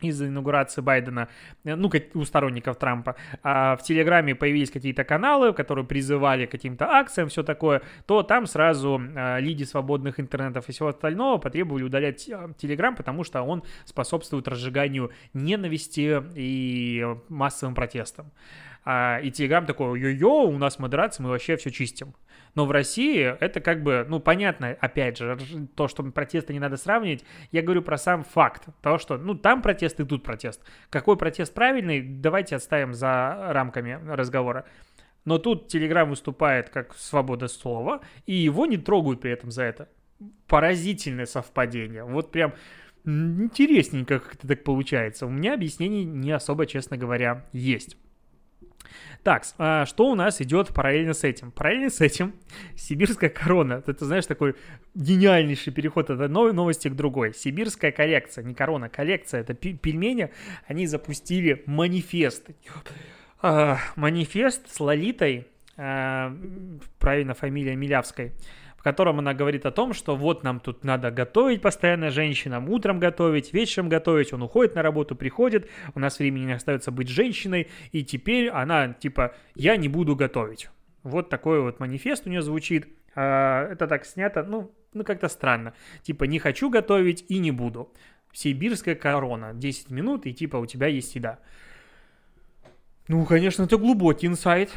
из-за 0.00 0.26
инаугурации 0.26 0.80
Байдена, 0.80 1.28
э, 1.64 1.74
ну, 1.74 1.90
у 2.14 2.24
сторонников 2.24 2.76
Трампа, 2.78 3.16
а 3.42 3.76
в 3.76 3.82
Телеграме 3.82 4.34
появились 4.34 4.70
какие-то 4.70 5.04
каналы, 5.04 5.52
которые 5.52 5.84
призывали 5.84 6.46
к 6.46 6.50
каким-то 6.50 6.86
акциям, 6.86 7.28
все 7.28 7.42
такое, 7.42 7.82
то 8.06 8.22
там 8.22 8.46
сразу 8.46 9.00
а, 9.16 9.38
лиди 9.38 9.64
свободных 9.64 10.20
интернетов 10.20 10.68
и 10.68 10.72
всего 10.72 10.88
остального 10.88 11.38
потребовали 11.38 11.82
удалять 11.82 12.28
а, 12.30 12.52
Телеграм, 12.56 12.96
потому 12.96 13.24
что 13.24 13.42
он 13.42 13.62
способствует 13.84 14.48
разжиганию 14.48 15.10
ненависти 15.34 16.22
и 16.34 17.06
массовым 17.28 17.74
протестам. 17.74 18.30
А, 18.84 19.20
и 19.22 19.30
Телеграм 19.30 19.66
такой, 19.66 20.00
йо-йо, 20.00 20.46
у 20.46 20.58
нас 20.58 20.78
модерация, 20.78 21.24
мы 21.24 21.30
вообще 21.30 21.56
все 21.56 21.70
чистим. 21.70 22.14
Но 22.54 22.66
в 22.66 22.70
России 22.70 23.36
это 23.40 23.60
как 23.60 23.82
бы, 23.82 24.04
ну, 24.08 24.18
понятно, 24.20 24.76
опять 24.80 25.18
же, 25.18 25.38
то, 25.76 25.86
что 25.86 26.02
протесты 26.02 26.52
не 26.52 26.58
надо 26.58 26.76
сравнивать. 26.76 27.24
Я 27.52 27.62
говорю 27.62 27.82
про 27.82 27.96
сам 27.96 28.24
факт 28.24 28.64
того, 28.82 28.98
что, 28.98 29.18
ну, 29.18 29.34
там 29.34 29.62
протест 29.62 30.00
и 30.00 30.04
тут 30.04 30.24
протест. 30.24 30.62
Какой 30.88 31.16
протест 31.16 31.54
правильный, 31.54 32.00
давайте 32.02 32.56
отставим 32.56 32.94
за 32.94 33.50
рамками 33.50 34.00
разговора. 34.06 34.64
Но 35.24 35.38
тут 35.38 35.68
Телеграм 35.68 36.08
выступает 36.08 36.70
как 36.70 36.96
свобода 36.96 37.46
слова, 37.46 38.00
и 38.26 38.34
его 38.34 38.66
не 38.66 38.78
трогают 38.78 39.20
при 39.20 39.30
этом 39.30 39.50
за 39.50 39.64
это. 39.64 39.88
Поразительное 40.46 41.26
совпадение. 41.26 42.04
Вот 42.04 42.32
прям 42.32 42.54
интересненько 43.04 44.18
как 44.18 44.34
это 44.34 44.48
так 44.48 44.64
получается. 44.64 45.26
У 45.26 45.30
меня 45.30 45.54
объяснений 45.54 46.04
не 46.04 46.32
особо, 46.32 46.66
честно 46.66 46.96
говоря, 46.96 47.46
есть. 47.52 47.96
Так, 49.22 49.44
а 49.58 49.84
что 49.86 50.10
у 50.10 50.14
нас 50.14 50.40
идет 50.40 50.68
параллельно 50.72 51.14
с 51.14 51.24
этим? 51.24 51.50
Параллельно 51.50 51.90
с 51.90 52.00
этим 52.00 52.34
сибирская 52.76 53.30
корона. 53.30 53.82
Это, 53.86 54.04
знаешь, 54.04 54.26
такой 54.26 54.54
гениальнейший 54.94 55.72
переход 55.72 56.10
от 56.10 56.20
одной 56.20 56.52
новости 56.52 56.88
к 56.88 56.94
другой. 56.94 57.34
Сибирская 57.34 57.92
коллекция, 57.92 58.44
не 58.44 58.54
корона, 58.54 58.88
коллекция, 58.88 59.40
это 59.40 59.54
пельмени. 59.54 60.30
Они 60.66 60.86
запустили 60.86 61.62
манифест. 61.66 62.48
А, 63.42 63.78
манифест 63.96 64.74
с 64.74 64.80
Лолитой, 64.80 65.46
а, 65.76 66.36
правильно 66.98 67.34
фамилия 67.34 67.76
Милявской 67.76 68.32
в 68.80 68.82
котором 68.82 69.18
она 69.18 69.34
говорит 69.34 69.66
о 69.66 69.70
том, 69.70 69.92
что 69.92 70.16
вот 70.16 70.42
нам 70.42 70.58
тут 70.58 70.84
надо 70.84 71.10
готовить 71.10 71.60
постоянно 71.60 72.08
женщинам, 72.08 72.70
утром 72.70 72.98
готовить, 72.98 73.52
вечером 73.52 73.90
готовить, 73.90 74.32
он 74.32 74.42
уходит 74.42 74.74
на 74.74 74.80
работу, 74.80 75.14
приходит, 75.14 75.68
у 75.94 76.00
нас 76.00 76.18
времени 76.18 76.46
не 76.46 76.54
остается 76.54 76.90
быть 76.90 77.10
женщиной, 77.10 77.68
и 77.92 78.02
теперь 78.02 78.48
она 78.48 78.94
типа 78.94 79.34
«я 79.54 79.76
не 79.76 79.88
буду 79.88 80.16
готовить». 80.16 80.70
Вот 81.02 81.28
такой 81.28 81.60
вот 81.60 81.78
манифест 81.78 82.26
у 82.26 82.30
нее 82.30 82.40
звучит. 82.40 82.88
А, 83.14 83.70
это 83.70 83.86
так 83.86 84.06
снято, 84.06 84.42
ну, 84.44 84.72
ну 84.94 85.04
как-то 85.04 85.28
странно. 85.28 85.74
Типа 86.02 86.24
«не 86.24 86.38
хочу 86.38 86.70
готовить 86.70 87.26
и 87.28 87.38
не 87.38 87.50
буду». 87.50 87.92
Сибирская 88.32 88.94
корона, 88.94 89.52
10 89.52 89.90
минут, 89.90 90.24
и 90.24 90.32
типа 90.32 90.56
у 90.56 90.64
тебя 90.64 90.86
есть 90.86 91.14
еда. 91.16 91.38
Ну, 93.08 93.26
конечно, 93.26 93.64
это 93.64 93.76
глубокий 93.76 94.26
инсайт 94.26 94.70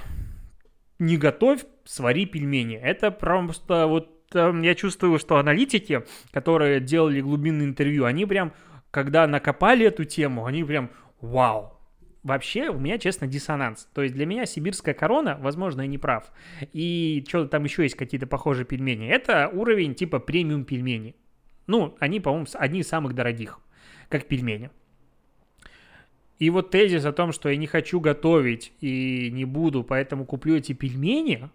не 0.99 1.17
готовь, 1.17 1.65
свари 1.85 2.25
пельмени. 2.25 2.75
Это 2.75 3.11
просто 3.11 3.87
вот 3.87 4.09
э, 4.33 4.53
я 4.63 4.75
чувствую, 4.75 5.19
что 5.19 5.37
аналитики, 5.37 6.03
которые 6.31 6.79
делали 6.79 7.21
глубинное 7.21 7.65
интервью, 7.65 8.05
они 8.05 8.25
прям, 8.25 8.53
когда 8.91 9.27
накопали 9.27 9.85
эту 9.85 10.05
тему, 10.05 10.45
они 10.45 10.63
прям 10.63 10.91
вау. 11.21 11.73
Вообще, 12.23 12.69
у 12.69 12.79
меня, 12.79 12.97
честно, 12.97 13.27
диссонанс. 13.27 13.89
То 13.93 14.01
есть 14.01 14.15
для 14.15 14.25
меня 14.25 14.45
сибирская 14.45 14.93
корона, 14.93 15.37
возможно, 15.41 15.81
я 15.81 15.87
не 15.87 15.97
прав. 15.97 16.31
И 16.71 17.23
что-то 17.27 17.49
там 17.49 17.65
еще 17.65 17.83
есть 17.83 17.95
какие-то 17.95 18.27
похожие 18.27 18.65
пельмени. 18.65 19.09
Это 19.09 19.49
уровень 19.49 19.93
типа 19.93 20.19
премиум 20.19 20.63
пельмени. 20.63 21.15
Ну, 21.67 21.95
они, 21.99 22.21
по-моему, 22.21 22.45
одни 22.53 22.79
из 22.79 22.87
самых 22.87 23.13
дорогих, 23.13 23.59
как 24.07 24.25
пельмени. 24.27 24.69
И 26.39 26.49
вот 26.49 26.71
тезис 26.71 27.05
о 27.05 27.13
том, 27.13 27.31
что 27.31 27.49
я 27.49 27.57
не 27.57 27.67
хочу 27.67 27.99
готовить 27.99 28.73
и 28.79 29.29
не 29.31 29.45
буду, 29.45 29.83
поэтому 29.83 30.25
куплю 30.25 30.55
эти 30.55 30.73
пельмени, 30.73 31.49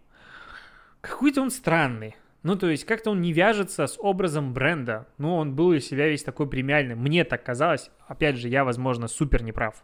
какой-то 1.08 1.42
он 1.42 1.50
странный. 1.50 2.16
Ну, 2.44 2.56
то 2.56 2.70
есть 2.70 2.84
как-то 2.84 3.10
он 3.10 3.20
не 3.20 3.32
вяжется 3.32 3.86
с 3.86 3.98
образом 3.98 4.54
бренда. 4.54 5.08
Ну, 5.18 5.34
он 5.34 5.56
был 5.56 5.72
из 5.72 5.86
себя 5.86 6.08
весь 6.08 6.22
такой 6.22 6.48
премиальный. 6.48 6.94
Мне 6.94 7.24
так 7.24 7.42
казалось. 7.42 7.90
Опять 8.06 8.36
же, 8.36 8.48
я, 8.48 8.64
возможно, 8.64 9.08
супер 9.08 9.42
неправ. 9.42 9.82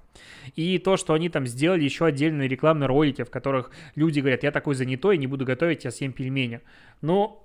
И 0.55 0.79
то, 0.79 0.97
что 0.97 1.15
они 1.15 1.29
там 1.29 1.47
сделали 1.47 1.83
еще 1.83 2.07
отдельные 2.07 2.49
рекламные 2.49 2.87
ролики, 2.87 3.25
в 3.25 3.31
которых 3.31 3.73
люди 3.97 4.21
говорят, 4.21 4.45
я 4.45 4.53
такой 4.53 4.77
занятой, 4.77 5.19
не 5.19 5.27
буду 5.27 5.45
готовить, 5.45 5.85
я 5.85 5.91
съем 5.91 6.13
пельмени. 6.13 6.61
Но 7.01 7.45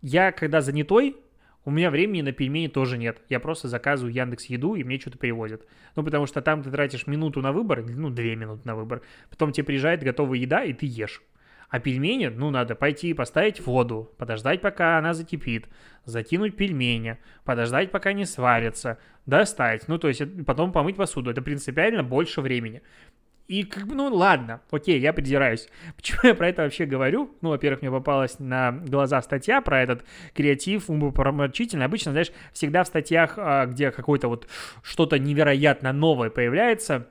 я, 0.00 0.32
когда 0.32 0.62
занятой, 0.62 1.16
у 1.66 1.70
меня 1.70 1.90
времени 1.90 2.22
на 2.22 2.32
пельмени 2.32 2.68
тоже 2.68 2.96
нет. 2.96 3.20
Я 3.28 3.40
просто 3.40 3.68
заказываю 3.68 4.14
Яндекс 4.14 4.46
Еду, 4.46 4.74
и 4.74 4.84
мне 4.84 4.98
что-то 4.98 5.18
привозят. 5.18 5.66
Ну, 5.96 6.02
потому 6.02 6.26
что 6.26 6.40
там 6.40 6.62
ты 6.62 6.70
тратишь 6.70 7.06
минуту 7.06 7.42
на 7.42 7.52
выбор, 7.52 7.84
ну, 7.84 8.08
две 8.08 8.36
минуты 8.36 8.62
на 8.64 8.74
выбор. 8.74 9.02
Потом 9.28 9.52
тебе 9.52 9.64
приезжает 9.64 10.02
готовая 10.02 10.38
еда, 10.38 10.64
и 10.64 10.72
ты 10.72 10.86
ешь. 10.86 11.22
А 11.68 11.80
пельмени, 11.80 12.26
ну, 12.28 12.50
надо 12.50 12.74
пойти 12.74 13.12
поставить 13.12 13.64
воду, 13.64 14.12
подождать, 14.18 14.60
пока 14.60 14.98
она 14.98 15.14
закипит, 15.14 15.66
закинуть 16.04 16.56
пельмени, 16.56 17.18
подождать, 17.44 17.90
пока 17.90 18.12
не 18.12 18.24
сварится, 18.24 18.98
достать. 19.26 19.88
Ну, 19.88 19.98
то 19.98 20.08
есть 20.08 20.22
потом 20.46 20.72
помыть 20.72 20.96
посуду. 20.96 21.30
Это 21.30 21.42
принципиально 21.42 22.02
больше 22.02 22.40
времени. 22.40 22.82
И 23.48 23.62
как 23.62 23.86
бы, 23.86 23.94
ну 23.94 24.12
ладно, 24.12 24.60
окей, 24.70 24.98
я 24.98 25.12
придираюсь. 25.12 25.68
Почему 25.96 26.20
я 26.24 26.34
про 26.34 26.48
это 26.48 26.62
вообще 26.62 26.84
говорю? 26.84 27.36
Ну, 27.42 27.50
во-первых, 27.50 27.82
мне 27.82 27.90
попалась 27.90 28.38
на 28.38 28.72
глаза 28.72 29.22
статья 29.22 29.60
про 29.60 29.80
этот 29.82 30.04
креатив 30.34 30.90
умопромочительный. 30.90 31.84
Обычно, 31.84 32.10
знаешь, 32.12 32.32
всегда 32.52 32.82
в 32.82 32.88
статьях, 32.88 33.34
а, 33.36 33.66
где 33.66 33.92
какое-то 33.92 34.28
вот 34.28 34.48
что-то 34.82 35.18
невероятно 35.18 35.92
новое 35.92 36.30
появляется, 36.30 37.08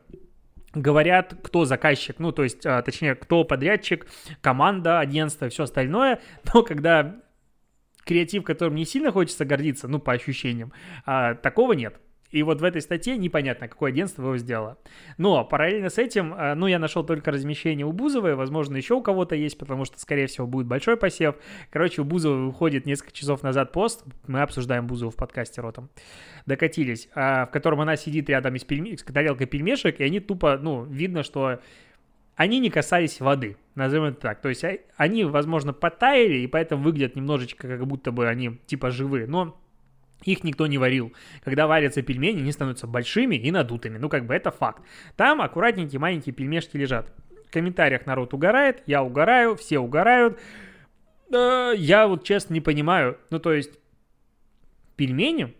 говорят, 0.76 1.36
кто 1.42 1.66
заказчик, 1.66 2.20
ну, 2.20 2.32
то 2.32 2.44
есть, 2.44 2.66
а, 2.66 2.82
точнее, 2.82 3.16
кто 3.16 3.44
подрядчик, 3.44 4.06
команда, 4.42 5.00
агентство 5.00 5.50
все 5.50 5.64
остальное. 5.64 6.20
Но 6.54 6.64
когда 6.64 7.16
креатив, 8.04 8.44
которым 8.44 8.76
не 8.76 8.86
сильно 8.86 9.12
хочется 9.12 9.46
гордиться, 9.46 9.88
ну, 9.88 10.00
по 10.00 10.14
ощущениям, 10.14 10.72
а, 11.06 11.34
такого 11.36 11.74
нет. 11.74 12.00
И 12.36 12.44
вот 12.44 12.60
в 12.60 12.66
этой 12.66 12.82
статье 12.82 13.16
непонятно, 13.16 13.70
какое 13.70 13.92
агентство 13.92 14.24
его 14.24 14.38
сделало. 14.38 14.78
Но 15.18 15.46
параллельно 15.46 15.90
с 15.90 15.98
этим, 15.98 16.34
э, 16.34 16.54
ну, 16.56 16.68
я 16.68 16.80
нашел 16.80 17.02
только 17.06 17.32
размещение 17.32 17.86
у 17.86 17.94
Бузовой, 17.94 18.36
возможно, 18.36 18.76
еще 18.76 18.96
у 18.96 19.02
кого-то 19.02 19.36
есть, 19.36 19.58
потому 19.58 19.86
что, 19.86 19.98
скорее 20.02 20.28
всего, 20.28 20.46
будет 20.46 20.68
большой 20.68 20.98
посев. 20.98 21.36
Короче, 21.70 22.02
у 22.02 22.04
Бузовой 22.04 22.48
выходит 22.48 22.86
несколько 22.86 23.14
часов 23.14 23.42
назад 23.42 23.72
пост, 23.72 24.04
мы 24.28 24.42
обсуждаем 24.42 24.86
Бузову 24.86 25.12
в 25.12 25.16
подкасте 25.16 25.62
ротом, 25.62 25.90
докатились, 26.46 27.08
а, 27.16 27.46
в 27.46 27.52
котором 27.52 27.80
она 27.80 27.96
сидит 27.96 28.30
рядом 28.30 28.58
с, 28.58 28.66
пельме... 28.66 28.98
с 28.98 29.04
тарелкой 29.04 29.48
пельмешек, 29.48 30.02
и 30.02 30.04
они 30.04 30.20
тупо, 30.20 30.60
ну, 30.62 30.84
видно, 30.84 31.24
что 31.24 31.62
они 32.36 32.60
не 32.60 32.70
касались 32.70 33.22
воды, 33.22 33.56
назовем 33.76 34.08
это 34.08 34.20
так. 34.20 34.42
То 34.42 34.50
есть 34.50 34.66
а, 34.66 34.78
они, 34.98 35.24
возможно, 35.24 35.72
потаяли, 35.72 36.40
и 36.40 36.48
поэтому 36.48 36.84
выглядят 36.84 37.16
немножечко, 37.16 37.66
как 37.66 37.88
будто 37.88 38.12
бы 38.12 38.28
они 38.28 38.60
типа 38.66 38.92
живые, 38.92 39.26
но 39.26 39.58
их 40.26 40.44
никто 40.44 40.68
не 40.68 40.78
варил. 40.78 41.14
Когда 41.44 41.68
варятся 41.68 42.02
пельмени, 42.02 42.40
они 42.40 42.52
становятся 42.52 42.88
большими 42.88 43.36
и 43.36 43.52
надутыми. 43.52 43.98
Ну, 43.98 44.10
как 44.10 44.26
бы 44.26 44.34
это 44.34 44.52
факт. 44.52 44.84
Там 45.16 45.42
аккуратненькие 45.42 46.00
маленькие 46.00 46.34
пельмешки 46.34 46.78
лежат. 46.78 47.14
В 47.48 47.52
комментариях 47.52 48.06
народ 48.06 48.34
угорает, 48.34 48.84
я 48.86 49.04
угораю, 49.04 49.56
все 49.56 49.80
угорают. 49.80 50.40
Я 51.32 52.08
вот 52.08 52.24
честно 52.24 52.54
не 52.54 52.62
понимаю. 52.62 53.18
Ну, 53.30 53.40
то 53.40 53.54
есть, 53.54 53.72
пельмени, 54.96 55.56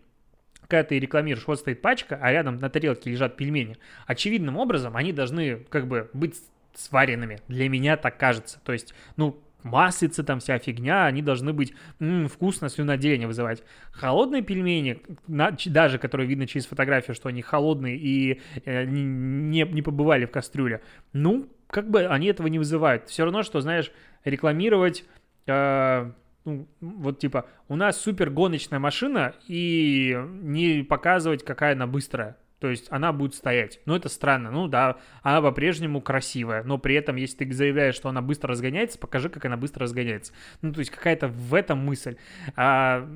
когда 0.68 0.84
ты 0.84 0.98
рекламируешь, 0.98 1.46
вот 1.46 1.58
стоит 1.58 1.80
пачка, 1.82 2.18
а 2.20 2.32
рядом 2.32 2.58
на 2.58 2.68
тарелке 2.70 3.10
лежат 3.10 3.36
пельмени, 3.36 3.76
очевидным 4.06 4.56
образом 4.56 4.96
они 4.96 5.12
должны 5.12 5.56
как 5.68 5.86
бы 5.86 6.10
быть 6.12 6.36
сваренными. 6.74 7.40
Для 7.48 7.68
меня 7.68 7.96
так 7.96 8.18
кажется. 8.18 8.60
То 8.64 8.72
есть, 8.72 8.94
ну, 9.16 9.40
маслица 9.66 10.24
там 10.24 10.40
вся 10.40 10.58
фигня, 10.58 11.06
они 11.06 11.22
должны 11.22 11.52
быть 11.52 11.74
м-м, 12.00 12.28
вкусно, 12.28 12.68
слюноотделение 12.68 13.26
вызывать. 13.26 13.62
Холодные 13.92 14.42
пельмени, 14.42 15.02
даже 15.26 15.98
которые 15.98 16.26
видно 16.26 16.46
через 16.46 16.66
фотографию, 16.66 17.14
что 17.14 17.28
они 17.28 17.42
холодные 17.42 17.96
и 17.96 18.40
э, 18.64 18.84
не, 18.84 19.62
не 19.62 19.82
побывали 19.82 20.24
в 20.24 20.30
кастрюле, 20.30 20.82
ну, 21.12 21.48
как 21.68 21.90
бы 21.90 22.06
они 22.06 22.28
этого 22.28 22.46
не 22.46 22.58
вызывают. 22.58 23.08
Все 23.08 23.24
равно, 23.24 23.42
что, 23.42 23.60
знаешь, 23.60 23.92
рекламировать... 24.24 25.04
Э, 25.46 26.10
ну, 26.44 26.68
вот 26.80 27.18
типа, 27.18 27.46
у 27.68 27.74
нас 27.74 28.00
супер 28.00 28.30
гоночная 28.30 28.78
машина, 28.78 29.34
и 29.48 30.16
не 30.42 30.84
показывать, 30.84 31.44
какая 31.44 31.72
она 31.72 31.88
быстрая. 31.88 32.36
То 32.58 32.68
есть 32.68 32.86
она 32.90 33.12
будет 33.12 33.34
стоять. 33.34 33.80
Ну, 33.84 33.94
это 33.94 34.08
странно. 34.08 34.50
Ну, 34.50 34.66
да, 34.66 34.96
она 35.22 35.42
по-прежнему 35.42 36.00
красивая. 36.00 36.62
Но 36.62 36.78
при 36.78 36.94
этом, 36.94 37.16
если 37.16 37.44
ты 37.44 37.52
заявляешь, 37.52 37.94
что 37.94 38.08
она 38.08 38.22
быстро 38.22 38.50
разгоняется, 38.50 38.98
покажи, 38.98 39.28
как 39.28 39.44
она 39.44 39.56
быстро 39.56 39.82
разгоняется. 39.82 40.32
Ну, 40.62 40.72
то 40.72 40.78
есть 40.80 40.90
какая-то 40.90 41.28
в 41.28 41.54
этом 41.54 41.78
мысль. 41.78 42.16
А, 42.56 43.06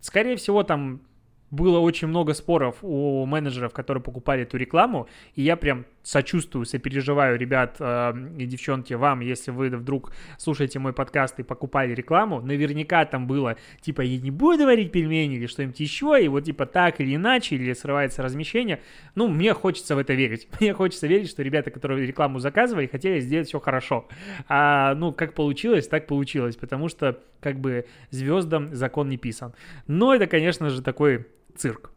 скорее 0.00 0.36
всего, 0.36 0.64
там 0.64 1.02
было 1.50 1.78
очень 1.78 2.08
много 2.08 2.34
споров 2.34 2.76
у 2.82 3.24
менеджеров, 3.24 3.72
которые 3.72 4.02
покупали 4.02 4.42
эту 4.42 4.56
рекламу, 4.56 5.08
и 5.34 5.42
я 5.42 5.56
прям 5.56 5.86
сочувствую, 6.08 6.64
сопереживаю, 6.64 7.38
ребят 7.38 7.76
э, 7.80 8.12
и 8.38 8.46
девчонки, 8.46 8.94
вам, 8.94 9.20
если 9.20 9.50
вы 9.50 9.68
вдруг 9.68 10.10
слушаете 10.38 10.78
мой 10.78 10.94
подкаст 10.94 11.38
и 11.38 11.42
покупали 11.42 11.92
рекламу, 11.92 12.40
наверняка 12.40 13.04
там 13.04 13.26
было, 13.26 13.56
типа, 13.82 14.00
я 14.00 14.18
не 14.18 14.30
буду 14.30 14.64
варить 14.64 14.90
пельмени 14.90 15.34
или 15.34 15.46
что-нибудь 15.46 15.78
еще, 15.80 16.18
и 16.18 16.28
вот, 16.28 16.44
типа, 16.44 16.64
так 16.64 17.02
или 17.02 17.14
иначе, 17.14 17.56
или 17.56 17.74
срывается 17.74 18.22
размещение. 18.22 18.80
Ну, 19.16 19.28
мне 19.28 19.52
хочется 19.52 19.96
в 19.96 19.98
это 19.98 20.14
верить. 20.14 20.48
Мне 20.60 20.72
хочется 20.72 21.06
верить, 21.06 21.28
что 21.28 21.42
ребята, 21.42 21.70
которые 21.70 22.06
рекламу 22.06 22.38
заказывали, 22.38 22.86
хотели 22.86 23.20
сделать 23.20 23.48
все 23.48 23.60
хорошо. 23.60 24.08
А, 24.48 24.94
ну, 24.94 25.12
как 25.12 25.34
получилось, 25.34 25.88
так 25.88 26.06
получилось, 26.06 26.56
потому 26.56 26.88
что, 26.88 27.18
как 27.40 27.60
бы, 27.60 27.84
звездам 28.10 28.74
закон 28.74 29.10
не 29.10 29.18
писан. 29.18 29.52
Но 29.86 30.14
это, 30.14 30.26
конечно 30.26 30.70
же, 30.70 30.80
такой 30.80 31.26
цирк. 31.54 31.90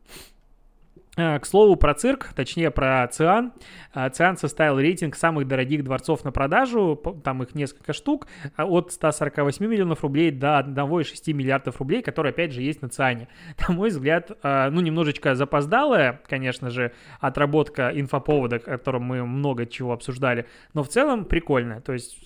Э, 1.18 1.40
к 1.40 1.46
слову 1.46 1.76
про 1.76 1.94
цирк, 1.94 2.30
точнее 2.34 2.72
про 2.72 3.06
Циан. 3.08 3.52
Э, 3.94 4.10
Циан 4.10 4.38
составил 4.38 4.80
рейтинг 4.80 5.16
самых 5.16 5.46
дорогих 5.46 5.84
дворцов 5.84 6.24
на 6.24 6.32
продажу, 6.32 6.96
там 7.22 7.44
их 7.44 7.54
несколько 7.54 7.92
штук, 7.92 8.28
э, 8.58 8.64
от 8.64 8.94
148 8.94 9.66
миллионов 9.66 10.04
рублей 10.04 10.32
до 10.32 10.58
1,6 10.58 11.34
миллиардов 11.34 11.80
рублей, 11.80 12.02
которые, 12.02 12.32
опять 12.32 12.54
же, 12.54 12.62
есть 12.62 12.82
на 12.82 12.88
Циане. 12.88 13.28
На 13.68 13.74
мой 13.74 13.90
взгляд, 13.90 14.32
ну, 14.44 14.82
немножечко 14.82 15.36
запоздалая, 15.36 16.22
конечно 16.28 16.70
же, 16.70 16.94
отработка 17.20 17.92
инфоповода, 17.94 18.58
о 18.58 18.60
котором 18.60 19.04
мы 19.04 19.26
много 19.26 19.66
чего 19.66 19.92
обсуждали, 19.92 20.46
но 20.74 20.84
в 20.84 20.88
целом 20.88 21.26
прикольно, 21.26 21.82
то 21.82 21.94
есть 21.94 22.18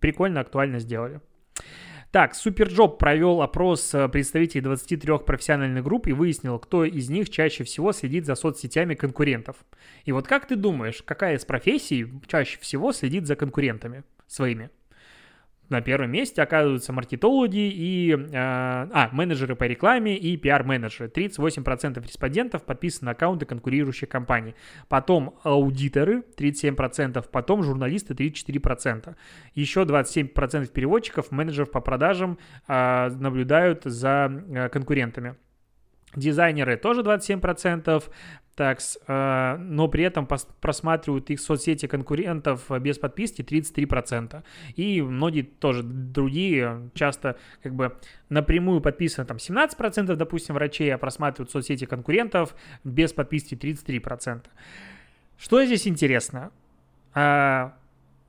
прикольно, 0.00 0.40
актуально 0.40 0.78
сделали. 0.78 1.20
Так, 2.16 2.34
SuperJob 2.34 2.98
провел 2.98 3.42
опрос 3.42 3.92
э, 3.92 4.08
представителей 4.08 4.62
23 4.62 5.18
профессиональных 5.18 5.84
групп 5.84 6.06
и 6.06 6.14
выяснил, 6.14 6.58
кто 6.58 6.86
из 6.86 7.10
них 7.10 7.28
чаще 7.28 7.62
всего 7.62 7.92
следит 7.92 8.24
за 8.24 8.36
соцсетями 8.36 8.94
конкурентов. 8.94 9.56
И 10.06 10.12
вот 10.12 10.26
как 10.26 10.46
ты 10.48 10.56
думаешь, 10.56 11.02
какая 11.04 11.36
из 11.36 11.44
профессий 11.44 12.10
чаще 12.26 12.58
всего 12.58 12.94
следит 12.94 13.26
за 13.26 13.36
конкурентами 13.36 14.02
своими? 14.28 14.70
На 15.68 15.80
первом 15.80 16.10
месте 16.10 16.42
оказываются 16.42 16.92
маркетологи 16.92 17.70
и... 17.72 18.12
Э, 18.12 18.86
а, 18.92 19.08
менеджеры 19.12 19.56
по 19.56 19.64
рекламе 19.64 20.16
и 20.16 20.36
пиар-менеджеры. 20.36 21.08
38% 21.08 22.02
респондентов 22.02 22.62
подписаны 22.62 23.06
на 23.06 23.10
аккаунты 23.12 23.46
конкурирующих 23.46 24.08
компаний. 24.08 24.54
Потом 24.88 25.38
аудиторы 25.42 26.22
37%, 26.36 27.24
потом 27.30 27.62
журналисты 27.62 28.14
34%. 28.14 29.14
Еще 29.54 29.82
27% 29.82 30.66
переводчиков, 30.72 31.30
менеджеров 31.30 31.70
по 31.70 31.80
продажам 31.80 32.38
э, 32.68 33.08
наблюдают 33.10 33.84
за 33.84 34.30
э, 34.48 34.68
конкурентами. 34.68 35.36
Дизайнеры 36.14 36.76
тоже 36.76 37.02
27%, 37.02 38.02
так, 38.56 38.80
э, 39.06 39.56
но 39.58 39.86
при 39.86 40.04
этом 40.04 40.26
просматривают 40.60 41.30
их 41.30 41.40
соцсети 41.40 41.86
конкурентов 41.86 42.70
без 42.80 42.98
подписки 42.98 43.42
33%. 43.42 44.42
И 44.76 45.02
многие 45.02 45.42
тоже 45.42 45.82
другие 45.82 46.90
часто 46.94 47.36
как 47.62 47.74
бы 47.74 47.96
напрямую 48.30 48.80
подписаны 48.80 49.26
там 49.26 49.36
17%, 49.36 50.16
допустим, 50.16 50.54
врачей, 50.54 50.92
а 50.92 50.98
просматривают 50.98 51.50
соцсети 51.50 51.84
конкурентов 51.84 52.54
без 52.82 53.12
подписки 53.12 53.54
33%. 53.54 54.46
Что 55.36 55.64
здесь 55.64 55.86
интересно? 55.86 56.50
Э, 57.14 57.72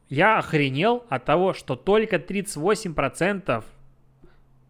я 0.10 0.40
охренел 0.40 1.06
от 1.10 1.24
того, 1.24 1.54
что 1.54 1.78
только 1.78 2.18
38% 2.18 3.64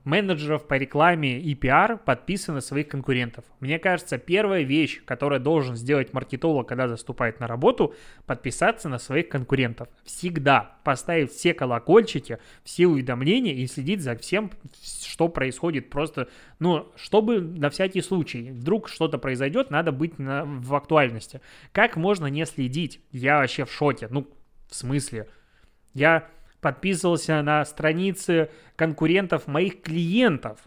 менеджеров 0.07 0.65
по 0.67 0.75
рекламе 0.75 1.39
и 1.39 1.53
пиар 1.53 1.97
подписаны 1.97 2.55
на 2.55 2.61
своих 2.61 2.87
конкурентов. 2.87 3.43
Мне 3.59 3.77
кажется, 3.77 4.17
первая 4.17 4.63
вещь, 4.63 5.03
которую 5.03 5.41
должен 5.41 5.75
сделать 5.75 6.13
маркетолог, 6.13 6.67
когда 6.67 6.87
заступает 6.87 7.41
на 7.41 7.47
работу, 7.47 7.93
подписаться 8.25 8.87
на 8.87 8.99
своих 8.99 9.27
конкурентов. 9.27 9.89
Всегда 10.05 10.77
поставить 10.85 11.31
все 11.31 11.53
колокольчики, 11.53 12.39
все 12.63 12.87
уведомления 12.87 13.53
и 13.53 13.67
следить 13.67 14.01
за 14.01 14.15
всем, 14.15 14.49
что 14.81 15.27
происходит. 15.27 15.89
Просто, 15.89 16.29
ну, 16.59 16.87
чтобы 16.95 17.41
на 17.41 17.69
всякий 17.69 18.01
случай, 18.01 18.51
вдруг 18.51 18.87
что-то 18.87 19.17
произойдет, 19.17 19.71
надо 19.71 19.91
быть 19.91 20.17
на, 20.19 20.45
в 20.45 20.73
актуальности. 20.73 21.41
Как 21.73 21.97
можно 21.97 22.27
не 22.27 22.45
следить? 22.45 23.01
Я 23.11 23.39
вообще 23.39 23.65
в 23.65 23.73
шоке. 23.73 24.07
Ну, 24.09 24.25
в 24.69 24.75
смысле? 24.75 25.27
Я 25.93 26.29
подписывался 26.67 27.41
на 27.43 27.63
страницы 27.63 28.49
конкурентов 28.75 29.47
моих 29.47 29.81
клиентов. 29.81 30.59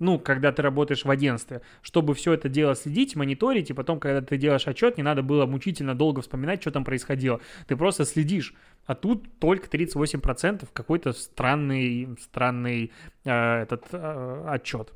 Ну, 0.00 0.18
когда 0.18 0.50
ты 0.50 0.62
работаешь 0.62 1.04
в 1.04 1.10
агентстве, 1.10 1.62
чтобы 1.80 2.14
все 2.14 2.32
это 2.32 2.48
дело 2.48 2.74
следить, 2.74 3.14
мониторить, 3.14 3.70
и 3.70 3.72
потом, 3.72 4.00
когда 4.00 4.20
ты 4.20 4.36
делаешь 4.36 4.66
отчет, 4.66 4.96
не 4.96 5.04
надо 5.04 5.22
было 5.22 5.46
мучительно 5.46 5.94
долго 5.94 6.22
вспоминать, 6.22 6.60
что 6.60 6.72
там 6.72 6.82
происходило. 6.82 7.40
Ты 7.68 7.76
просто 7.76 8.04
следишь. 8.04 8.52
А 8.84 8.96
тут 8.96 9.38
только 9.38 9.68
38% 9.68 10.66
какой-то 10.72 11.12
странный, 11.12 12.08
странный 12.20 12.90
э, 13.24 13.62
этот 13.62 13.84
э, 13.92 14.44
отчет. 14.48 14.92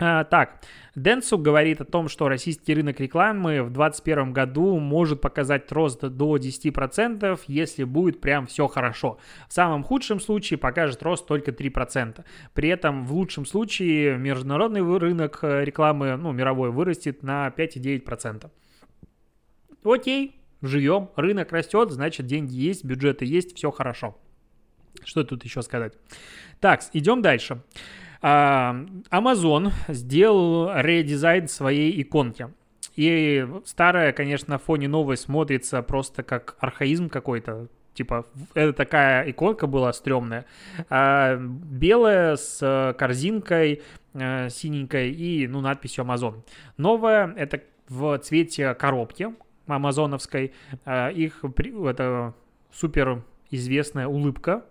А, 0.00 0.22
так, 0.22 0.60
Денсу 0.94 1.38
говорит 1.38 1.80
о 1.80 1.84
том, 1.84 2.08
что 2.08 2.28
российский 2.28 2.72
рынок 2.72 3.00
рекламы 3.00 3.62
в 3.62 3.72
2021 3.72 4.32
году 4.32 4.78
может 4.78 5.20
показать 5.20 5.70
рост 5.72 6.00
до 6.00 6.36
10%, 6.36 7.40
если 7.48 7.82
будет 7.82 8.20
прям 8.20 8.46
все 8.46 8.68
хорошо. 8.68 9.18
В 9.48 9.52
самом 9.52 9.82
худшем 9.82 10.20
случае 10.20 10.58
покажет 10.58 11.02
рост 11.02 11.26
только 11.26 11.50
3%. 11.50 12.24
При 12.54 12.68
этом 12.68 13.06
в 13.06 13.12
лучшем 13.12 13.44
случае 13.44 14.18
международный 14.18 14.82
рынок 14.98 15.40
э, 15.42 15.64
рекламы, 15.64 16.16
ну, 16.16 16.30
мировой, 16.30 16.70
вырастет 16.70 17.24
на 17.24 17.48
5,9%. 17.48 18.48
Окей, 19.82 20.40
живем, 20.62 21.10
рынок 21.16 21.50
растет, 21.50 21.90
значит 21.90 22.26
деньги 22.26 22.54
есть, 22.54 22.84
бюджеты 22.84 23.24
есть, 23.24 23.56
все 23.56 23.72
хорошо. 23.72 24.16
Что 25.04 25.24
тут 25.24 25.44
еще 25.44 25.62
сказать? 25.62 25.94
Так, 26.60 26.82
идем 26.92 27.20
дальше. 27.20 27.54
Дальше. 27.54 27.64
А, 28.20 28.74
Amazon 29.10 29.72
сделал 29.88 30.70
редизайн 30.74 31.48
своей 31.48 32.00
иконки. 32.02 32.48
И 32.96 33.46
старая, 33.64 34.12
конечно, 34.12 34.54
на 34.54 34.58
фоне 34.58 34.88
новой 34.88 35.16
смотрится 35.16 35.82
просто 35.82 36.22
как 36.22 36.56
архаизм 36.58 37.08
какой-то. 37.08 37.68
Типа, 37.94 38.26
это 38.54 38.72
такая 38.72 39.30
иконка 39.30 39.66
была 39.66 39.92
стрёмная. 39.92 40.46
А, 40.90 41.36
белая 41.36 42.36
с 42.36 42.94
корзинкой 42.98 43.82
а, 44.14 44.48
синенькой 44.48 45.12
и, 45.12 45.46
ну, 45.46 45.60
надписью 45.60 46.04
Amazon. 46.04 46.42
Новая, 46.76 47.32
это 47.36 47.62
в 47.88 48.18
цвете 48.18 48.74
коробки 48.74 49.28
амазоновской. 49.66 50.52
А, 50.84 51.08
их, 51.10 51.44
это 51.44 52.34
супер 52.72 53.22
известная 53.50 54.06
улыбка 54.06 54.64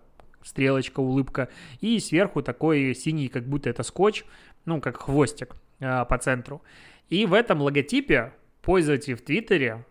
стрелочка, 0.47 0.99
улыбка, 0.99 1.49
и 1.81 1.99
сверху 1.99 2.41
такой 2.41 2.95
синий, 2.95 3.27
как 3.27 3.47
будто 3.47 3.69
это 3.69 3.83
скотч, 3.83 4.23
ну, 4.65 4.81
как 4.81 4.97
хвостик 4.97 5.55
э, 5.79 6.05
по 6.05 6.17
центру. 6.17 6.61
И 7.09 7.25
в 7.25 7.33
этом 7.33 7.61
логотипе 7.61 8.33
пользователи 8.61 9.13
в 9.13 9.21
Твиттере 9.21 9.85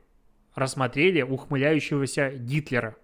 рассмотрели 0.55 1.23
ухмыляющегося 1.23 2.31
Гитлера. 2.31 2.97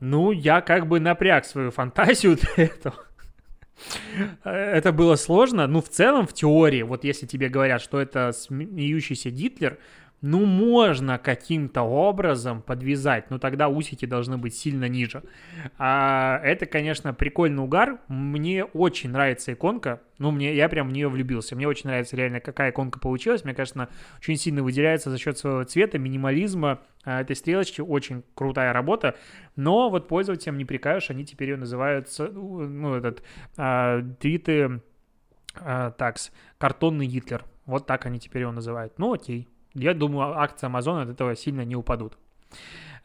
Ну, 0.00 0.32
я 0.32 0.60
как 0.60 0.86
бы 0.86 1.00
напряг 1.00 1.44
свою 1.44 1.70
фантазию 1.70 2.36
для 2.56 2.64
этого. 2.64 3.04
Это 4.44 4.92
было 4.92 5.16
сложно, 5.16 5.66
ну, 5.66 5.80
в 5.80 5.88
целом, 5.88 6.26
в 6.26 6.32
теории, 6.32 6.82
вот 6.82 7.04
если 7.04 7.26
тебе 7.26 7.48
говорят, 7.48 7.80
что 7.82 8.00
это 8.00 8.32
смеющийся 8.32 9.30
Гитлер, 9.30 9.78
ну, 10.26 10.46
можно 10.46 11.18
каким-то 11.18 11.82
образом 11.82 12.62
подвязать, 12.62 13.28
но 13.28 13.38
тогда 13.38 13.68
усики 13.68 14.06
должны 14.06 14.38
быть 14.38 14.54
сильно 14.54 14.88
ниже. 14.88 15.22
А, 15.76 16.40
это, 16.42 16.64
конечно, 16.64 17.12
прикольный 17.12 17.62
угар. 17.62 18.00
Мне 18.08 18.64
очень 18.64 19.10
нравится 19.10 19.52
иконка. 19.52 20.00
Ну, 20.16 20.30
мне, 20.30 20.56
я 20.56 20.70
прям 20.70 20.88
в 20.88 20.92
нее 20.92 21.08
влюбился. 21.08 21.54
Мне 21.56 21.68
очень 21.68 21.90
нравится 21.90 22.16
реально, 22.16 22.40
какая 22.40 22.70
иконка 22.70 22.98
получилась. 22.98 23.44
Мне, 23.44 23.52
кажется, 23.52 23.90
очень 24.16 24.36
сильно 24.36 24.62
выделяется 24.62 25.10
за 25.10 25.18
счет 25.18 25.36
своего 25.36 25.62
цвета, 25.64 25.98
минимализма 25.98 26.80
а, 27.04 27.20
этой 27.20 27.36
стрелочки. 27.36 27.82
Очень 27.82 28.24
крутая 28.34 28.72
работа. 28.72 29.16
Но 29.56 29.90
вот 29.90 30.08
пользователям 30.08 30.56
не 30.56 30.64
прикажешь, 30.64 31.10
они 31.10 31.26
теперь 31.26 31.50
ее 31.50 31.58
называют, 31.58 32.08
ну, 32.18 32.94
этот, 32.94 33.22
а, 33.58 34.00
твиты, 34.20 34.80
а, 35.54 35.90
такс, 35.90 36.32
картонный 36.56 37.08
Гитлер. 37.08 37.44
Вот 37.66 37.86
так 37.86 38.06
они 38.06 38.18
теперь 38.18 38.40
его 38.40 38.52
называют. 38.52 38.98
Ну, 38.98 39.12
окей 39.12 39.50
я 39.74 39.94
думаю, 39.94 40.38
акции 40.38 40.66
Amazon 40.66 41.02
от 41.02 41.10
этого 41.10 41.36
сильно 41.36 41.62
не 41.62 41.76
упадут. 41.76 42.16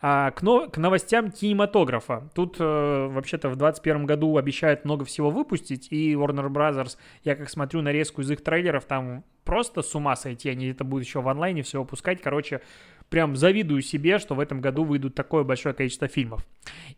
А, 0.01 0.31
к, 0.31 0.41
но, 0.43 0.69
к 0.69 0.77
новостям 0.77 1.29
кинематографа. 1.31 2.29
Тут 2.33 2.55
э, 2.59 3.07
вообще-то 3.11 3.49
в 3.49 3.57
2021 3.57 4.05
году 4.05 4.37
обещают 4.37 4.85
много 4.85 5.03
всего 5.03 5.29
выпустить, 5.29 5.87
и 5.91 6.13
Warner 6.13 6.47
Brothers, 6.47 6.97
я 7.25 7.35
как 7.35 7.49
смотрю 7.49 7.81
нарезку 7.81 8.21
из 8.21 8.31
их 8.31 8.41
трейлеров, 8.41 8.85
там 8.85 9.25
просто 9.43 9.81
с 9.81 9.93
ума 9.95 10.15
сойти, 10.15 10.49
они 10.49 10.67
это 10.67 10.85
будут 10.85 11.05
еще 11.05 11.21
в 11.21 11.27
онлайне 11.27 11.63
все 11.63 11.79
выпускать. 11.79 12.21
Короче, 12.21 12.61
прям 13.09 13.35
завидую 13.35 13.81
себе, 13.81 14.19
что 14.19 14.35
в 14.35 14.39
этом 14.39 14.61
году 14.61 14.85
выйдут 14.85 15.15
такое 15.15 15.43
большое 15.43 15.75
количество 15.75 16.07
фильмов. 16.07 16.45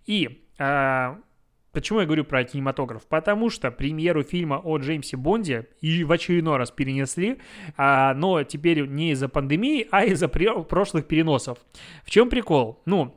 И 0.06 0.44
э, 0.60 1.16
Почему 1.72 2.02
я 2.02 2.06
говорю 2.06 2.26
про 2.26 2.44
кинематограф? 2.44 3.08
Потому 3.08 3.50
что 3.50 3.72
премьеру 3.72 4.24
фильма 4.24 4.60
о 4.62 4.78
Джеймсе 4.78 5.16
Бонде 5.16 5.70
и 5.80 6.04
в 6.04 6.12
очередной 6.12 6.58
раз 6.58 6.70
перенесли, 6.70 7.40
а, 7.78 8.14
но 8.14 8.44
теперь 8.44 8.86
не 8.88 9.12
из-за 9.12 9.30
пандемии, 9.30 9.88
а 9.90 10.04
из-за 10.04 10.28
прошлых 10.28 11.08
переносов. 11.08 11.60
В 12.04 12.12
чем 12.12 12.30
прикол? 12.30 12.82
Ну, 12.86 13.16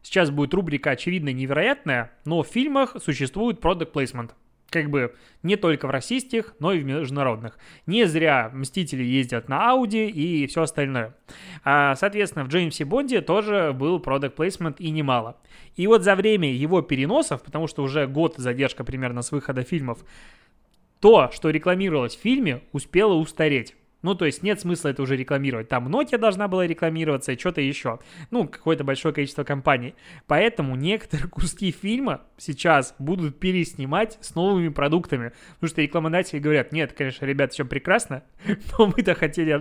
сейчас 0.00 0.30
будет 0.30 0.54
рубрика 0.54 0.90
«Очевидно 0.90 1.30
невероятная», 1.32 2.12
но 2.24 2.42
в 2.42 2.46
фильмах 2.46 2.96
существует 3.02 3.58
product 3.58 3.92
placement 3.92 4.30
как 4.70 4.90
бы 4.90 5.14
не 5.42 5.56
только 5.56 5.86
в 5.86 5.90
российских, 5.90 6.54
но 6.58 6.72
и 6.72 6.80
в 6.80 6.84
международных. 6.84 7.58
Не 7.86 8.06
зря 8.06 8.50
Мстители 8.52 9.02
ездят 9.02 9.48
на 9.48 9.72
Audi 9.72 10.08
и 10.08 10.46
все 10.46 10.62
остальное. 10.62 11.14
А, 11.64 11.94
соответственно, 11.94 12.44
в 12.44 12.48
Джеймсе 12.48 12.84
Бонде 12.84 13.20
тоже 13.20 13.72
был 13.72 13.98
product 13.98 14.34
placement 14.36 14.76
и 14.78 14.90
немало. 14.90 15.36
И 15.76 15.86
вот 15.86 16.02
за 16.02 16.16
время 16.16 16.52
его 16.52 16.82
переносов, 16.82 17.42
потому 17.42 17.66
что 17.66 17.82
уже 17.82 18.06
год 18.06 18.34
задержка 18.36 18.84
примерно 18.84 19.22
с 19.22 19.32
выхода 19.32 19.62
фильмов, 19.62 20.04
то, 21.00 21.30
что 21.32 21.50
рекламировалось 21.50 22.16
в 22.16 22.20
фильме, 22.20 22.62
успело 22.72 23.14
устареть. 23.14 23.74
Ну, 24.04 24.14
то 24.14 24.26
есть 24.26 24.42
нет 24.42 24.60
смысла 24.60 24.90
это 24.90 25.00
уже 25.00 25.16
рекламировать. 25.16 25.70
Там 25.70 25.88
Nokia 25.88 26.18
должна 26.18 26.46
была 26.46 26.66
рекламироваться 26.66 27.32
и 27.32 27.38
что-то 27.38 27.62
еще. 27.62 28.00
Ну, 28.30 28.46
какое-то 28.46 28.84
большое 28.84 29.14
количество 29.14 29.44
компаний. 29.44 29.94
Поэтому 30.26 30.76
некоторые 30.76 31.26
куски 31.30 31.70
фильма 31.70 32.20
сейчас 32.36 32.94
будут 32.98 33.40
переснимать 33.40 34.18
с 34.20 34.34
новыми 34.34 34.68
продуктами. 34.68 35.32
Потому 35.54 35.70
что 35.70 35.80
рекламодатели 35.80 36.38
говорят, 36.38 36.70
нет, 36.70 36.92
конечно, 36.92 37.24
ребят, 37.24 37.54
все 37.54 37.64
прекрасно, 37.64 38.22
но 38.78 38.88
мы-то 38.88 39.14
хотели, 39.14 39.58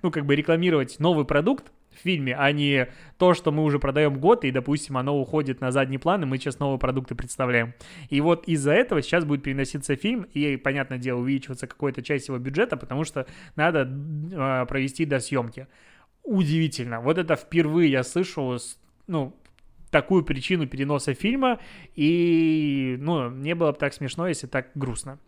ну, 0.00 0.10
как 0.10 0.24
бы 0.24 0.36
рекламировать 0.36 0.98
новый 0.98 1.26
продукт, 1.26 1.70
в 1.94 1.98
фильме, 1.98 2.34
а 2.36 2.50
не 2.52 2.88
то, 3.18 3.34
что 3.34 3.52
мы 3.52 3.64
уже 3.64 3.78
продаем 3.78 4.18
год, 4.18 4.44
и, 4.44 4.50
допустим, 4.50 4.96
оно 4.96 5.18
уходит 5.18 5.60
на 5.60 5.70
задний 5.70 5.98
план, 5.98 6.22
и 6.22 6.26
мы 6.26 6.38
сейчас 6.38 6.58
новые 6.58 6.78
продукты 6.78 7.14
представляем. 7.14 7.74
И 8.10 8.20
вот 8.20 8.46
из-за 8.48 8.72
этого 8.72 9.02
сейчас 9.02 9.24
будет 9.24 9.42
переноситься 9.42 9.96
фильм, 9.96 10.22
и, 10.32 10.56
понятное 10.56 10.98
дело, 10.98 11.20
увеличиваться 11.20 11.66
какая-то 11.66 12.02
часть 12.02 12.28
его 12.28 12.38
бюджета, 12.38 12.76
потому 12.76 13.04
что 13.04 13.26
надо 13.56 13.80
э, 13.82 14.66
провести 14.66 15.04
до 15.04 15.20
съемки. 15.20 15.66
Удивительно. 16.22 17.00
Вот 17.00 17.18
это 17.18 17.36
впервые 17.36 17.90
я 17.90 18.04
слышу, 18.04 18.58
ну, 19.06 19.36
такую 19.90 20.24
причину 20.24 20.66
переноса 20.66 21.14
фильма, 21.14 21.58
и, 21.94 22.96
ну, 22.98 23.30
не 23.30 23.54
было 23.54 23.72
бы 23.72 23.78
так 23.78 23.92
смешно, 23.92 24.26
если 24.26 24.46
так 24.46 24.70
грустно. 24.74 25.18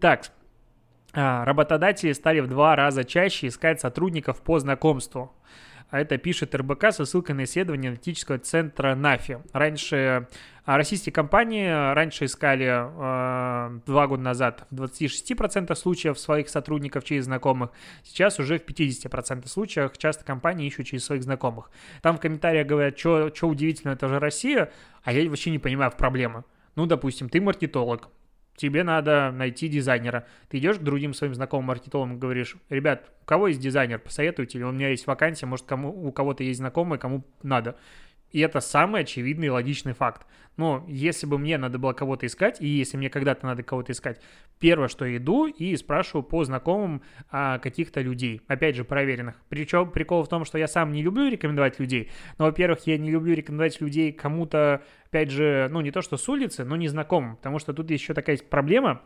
Так, 0.00 0.30
а, 1.12 1.44
работодатели 1.44 2.12
стали 2.12 2.40
в 2.40 2.48
два 2.48 2.76
раза 2.76 3.04
чаще 3.04 3.48
искать 3.48 3.80
сотрудников 3.80 4.42
по 4.42 4.58
знакомству 4.58 5.32
а 5.90 6.00
это 6.00 6.18
пишет 6.18 6.54
РБК 6.54 6.92
со 6.92 7.04
ссылкой 7.04 7.34
на 7.34 7.44
исследование 7.44 7.90
аналитического 7.90 8.38
центра 8.38 8.94
НАФИ. 8.94 9.38
Раньше 9.52 10.28
а, 10.68 10.76
российские 10.76 11.14
компании 11.14 11.94
раньше 11.94 12.26
искали 12.26 12.66
э, 12.66 13.80
два 13.86 14.06
года 14.06 14.22
назад 14.22 14.66
в 14.70 14.82
26% 14.82 15.74
случаев 15.74 16.18
своих 16.18 16.50
сотрудников 16.50 17.04
через 17.04 17.24
знакомых, 17.24 17.70
сейчас 18.04 18.38
уже 18.38 18.58
в 18.58 18.66
50% 18.66 19.48
случаев 19.48 19.96
часто 19.96 20.26
компании 20.26 20.66
ищут 20.66 20.86
через 20.86 21.06
своих 21.06 21.22
знакомых. 21.22 21.70
Там 22.02 22.18
в 22.18 22.20
комментариях 22.20 22.66
говорят, 22.66 22.98
что 22.98 23.30
удивительно, 23.42 23.92
это 23.92 24.08
же 24.08 24.18
Россия, 24.18 24.70
а 25.02 25.12
я 25.12 25.26
вообще 25.30 25.50
не 25.50 25.58
понимаю 25.58 25.90
в 25.90 25.96
проблемы. 25.96 26.44
Ну, 26.76 26.84
допустим, 26.84 27.30
ты 27.30 27.40
маркетолог, 27.40 28.10
тебе 28.58 28.84
надо 28.84 29.32
найти 29.32 29.68
дизайнера. 29.68 30.26
Ты 30.50 30.58
идешь 30.58 30.76
к 30.76 30.82
другим 30.82 31.14
своим 31.14 31.34
знакомым 31.34 31.66
маркетологам 31.66 32.16
и 32.16 32.18
говоришь, 32.18 32.56
ребят, 32.68 33.10
у 33.22 33.24
кого 33.24 33.48
есть 33.48 33.60
дизайнер, 33.60 33.98
посоветуйте, 33.98 34.62
у 34.62 34.72
меня 34.72 34.90
есть 34.90 35.06
вакансия, 35.06 35.46
может, 35.46 35.64
кому, 35.64 35.88
у 35.88 36.12
кого-то 36.12 36.44
есть 36.44 36.58
знакомый, 36.58 36.98
кому 36.98 37.24
надо. 37.42 37.76
И 38.30 38.40
это 38.40 38.60
самый 38.60 39.02
очевидный 39.02 39.46
и 39.46 39.50
логичный 39.50 39.92
факт. 39.92 40.26
Но 40.56 40.84
если 40.88 41.26
бы 41.26 41.38
мне 41.38 41.56
надо 41.56 41.78
было 41.78 41.92
кого-то 41.92 42.26
искать, 42.26 42.60
и 42.60 42.66
если 42.66 42.96
мне 42.96 43.10
когда-то 43.10 43.46
надо 43.46 43.62
кого-то 43.62 43.92
искать, 43.92 44.20
первое, 44.58 44.88
что 44.88 45.04
я 45.04 45.18
иду 45.18 45.46
и 45.46 45.76
спрашиваю 45.76 46.24
по 46.24 46.44
знакомым 46.44 47.02
а, 47.30 47.58
каких-то 47.60 48.00
людей, 48.00 48.42
опять 48.48 48.74
же, 48.74 48.84
проверенных. 48.84 49.36
Причем 49.48 49.90
прикол 49.90 50.24
в 50.24 50.28
том, 50.28 50.44
что 50.44 50.58
я 50.58 50.66
сам 50.66 50.92
не 50.92 51.02
люблю 51.02 51.30
рекомендовать 51.30 51.78
людей, 51.78 52.10
но, 52.38 52.46
во-первых, 52.46 52.86
я 52.86 52.98
не 52.98 53.10
люблю 53.10 53.34
рекомендовать 53.34 53.80
людей 53.80 54.12
кому-то, 54.12 54.82
опять 55.06 55.30
же, 55.30 55.68
ну, 55.70 55.80
не 55.80 55.92
то 55.92 56.02
что 56.02 56.16
с 56.16 56.28
улицы, 56.28 56.64
но 56.64 56.74
незнакомым, 56.74 57.36
потому 57.36 57.60
что 57.60 57.72
тут 57.72 57.88
еще 57.92 58.12
такая 58.12 58.34
есть 58.34 58.50
проблема, 58.50 59.02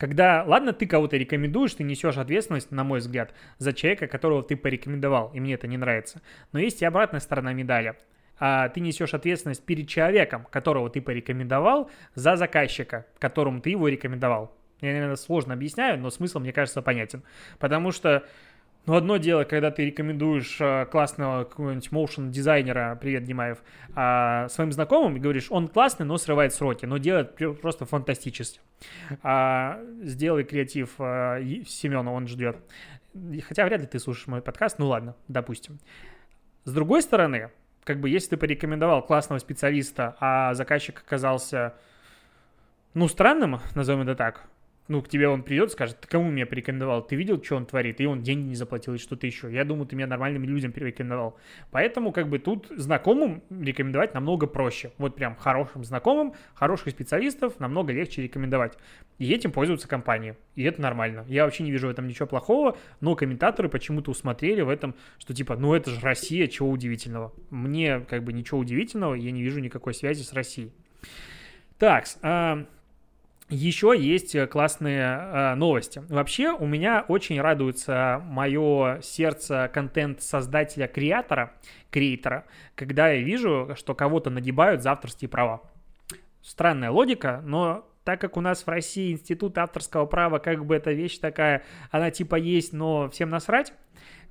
когда, 0.00 0.44
ладно, 0.46 0.72
ты 0.72 0.86
кого-то 0.86 1.18
рекомендуешь, 1.18 1.74
ты 1.74 1.84
несешь 1.84 2.16
ответственность, 2.16 2.70
на 2.70 2.84
мой 2.84 3.00
взгляд, 3.00 3.34
за 3.58 3.74
человека, 3.74 4.06
которого 4.06 4.42
ты 4.42 4.56
порекомендовал, 4.56 5.30
и 5.34 5.40
мне 5.40 5.52
это 5.52 5.66
не 5.66 5.76
нравится. 5.76 6.22
Но 6.52 6.58
есть 6.58 6.80
и 6.80 6.86
обратная 6.86 7.20
сторона 7.20 7.52
медали. 7.52 7.94
А 8.38 8.70
ты 8.70 8.80
несешь 8.80 9.12
ответственность 9.12 9.62
перед 9.66 9.88
человеком, 9.88 10.46
которого 10.50 10.88
ты 10.88 11.02
порекомендовал, 11.02 11.90
за 12.14 12.36
заказчика, 12.36 13.04
которому 13.18 13.60
ты 13.60 13.68
его 13.70 13.88
рекомендовал. 13.88 14.56
Я, 14.80 14.92
наверное, 14.92 15.16
сложно 15.16 15.52
объясняю, 15.52 15.98
но 15.98 16.08
смысл, 16.08 16.38
мне 16.38 16.54
кажется, 16.54 16.80
понятен. 16.80 17.22
Потому 17.58 17.92
что 17.92 18.24
ну, 18.86 18.94
одно 18.94 19.18
дело, 19.18 19.44
когда 19.44 19.70
ты 19.70 19.84
рекомендуешь 19.84 20.56
э, 20.60 20.86
классного 20.86 21.44
какого-нибудь 21.44 21.88
motion 21.90 22.30
дизайнера, 22.30 22.96
привет, 23.00 23.24
Димаев, 23.24 23.58
а, 23.94 24.48
своим 24.48 24.72
знакомым 24.72 25.16
и 25.16 25.20
говоришь, 25.20 25.48
он 25.50 25.68
классный, 25.68 26.06
но 26.06 26.16
срывает 26.16 26.54
сроки, 26.54 26.86
но 26.86 26.98
делает 26.98 27.36
просто 27.60 27.84
фантастически. 27.84 28.60
А, 29.22 29.80
сделай 30.02 30.44
креатив 30.44 30.94
а, 30.98 31.40
Семена, 31.66 32.10
он 32.10 32.26
ждет. 32.26 32.56
Хотя 33.46 33.64
вряд 33.64 33.80
ли 33.80 33.86
ты 33.86 33.98
слушаешь 33.98 34.28
мой 34.28 34.40
подкаст, 34.40 34.78
ну 34.78 34.86
ладно, 34.86 35.14
допустим. 35.28 35.78
С 36.64 36.72
другой 36.72 37.02
стороны, 37.02 37.50
как 37.84 38.00
бы 38.00 38.08
если 38.08 38.30
ты 38.30 38.36
порекомендовал 38.36 39.04
классного 39.04 39.38
специалиста, 39.40 40.16
а 40.20 40.54
заказчик 40.54 41.02
оказался, 41.04 41.74
ну, 42.94 43.08
странным, 43.08 43.60
назовем 43.74 44.02
это 44.02 44.14
так, 44.14 44.44
ну, 44.90 45.02
к 45.02 45.08
тебе 45.08 45.28
он 45.28 45.44
придет, 45.44 45.70
скажет, 45.70 46.00
ты 46.00 46.08
кому 46.08 46.32
меня 46.32 46.46
порекомендовал? 46.46 47.06
Ты 47.06 47.14
видел, 47.14 47.40
что 47.40 47.54
он 47.54 47.64
творит? 47.64 48.00
И 48.00 48.06
он 48.06 48.22
деньги 48.22 48.48
не 48.48 48.56
заплатил, 48.56 48.94
и 48.94 48.98
что-то 48.98 49.24
еще. 49.24 49.50
Я 49.50 49.64
думаю, 49.64 49.86
ты 49.86 49.94
меня 49.94 50.08
нормальным 50.08 50.42
людям 50.42 50.72
порекомендовал. 50.72 51.38
Поэтому, 51.70 52.10
как 52.10 52.28
бы, 52.28 52.40
тут 52.40 52.66
знакомым 52.70 53.40
рекомендовать 53.50 54.14
намного 54.14 54.48
проще. 54.48 54.90
Вот 54.98 55.14
прям 55.14 55.36
хорошим 55.36 55.84
знакомым, 55.84 56.34
хороших 56.54 56.90
специалистов 56.90 57.60
намного 57.60 57.92
легче 57.92 58.22
рекомендовать. 58.22 58.76
И 59.18 59.32
этим 59.32 59.52
пользуются 59.52 59.86
компании. 59.86 60.34
И 60.56 60.64
это 60.64 60.82
нормально. 60.82 61.24
Я 61.28 61.44
вообще 61.44 61.62
не 61.62 61.70
вижу 61.70 61.86
в 61.86 61.90
этом 61.90 62.08
ничего 62.08 62.26
плохого, 62.26 62.76
но 63.00 63.14
комментаторы 63.14 63.68
почему-то 63.68 64.10
усмотрели 64.10 64.62
в 64.62 64.68
этом, 64.68 64.96
что 65.18 65.32
типа, 65.32 65.56
ну 65.56 65.72
это 65.72 65.90
же 65.90 66.00
Россия, 66.00 66.48
чего 66.48 66.68
удивительного. 66.68 67.32
Мне, 67.50 68.00
как 68.00 68.24
бы, 68.24 68.32
ничего 68.32 68.58
удивительного, 68.58 69.14
я 69.14 69.30
не 69.30 69.40
вижу 69.40 69.60
никакой 69.60 69.94
связи 69.94 70.24
с 70.24 70.32
Россией. 70.32 70.72
Так, 71.78 72.06
а, 72.22 72.66
еще 73.50 73.94
есть 73.98 74.34
э, 74.34 74.46
классные 74.46 75.02
э, 75.02 75.54
новости. 75.54 76.02
Вообще, 76.08 76.52
у 76.52 76.66
меня 76.66 77.04
очень 77.08 77.40
радуется 77.40 78.22
мое 78.24 79.00
сердце 79.02 79.70
контент-создателя, 79.72 80.86
креатора, 80.86 81.52
креатора, 81.90 82.46
когда 82.74 83.10
я 83.10 83.22
вижу, 83.22 83.74
что 83.76 83.94
кого-то 83.94 84.30
нагибают 84.30 84.82
за 84.82 84.92
авторские 84.92 85.28
права. 85.28 85.62
Странная 86.42 86.90
логика, 86.90 87.42
но 87.44 87.86
так 88.04 88.20
как 88.20 88.36
у 88.36 88.40
нас 88.40 88.64
в 88.66 88.68
России 88.68 89.12
институт 89.12 89.58
авторского 89.58 90.06
права, 90.06 90.38
как 90.38 90.64
бы 90.64 90.74
эта 90.74 90.92
вещь 90.92 91.18
такая, 91.18 91.64
она 91.90 92.10
типа 92.10 92.36
есть, 92.36 92.72
но 92.72 93.08
всем 93.10 93.30
насрать, 93.30 93.72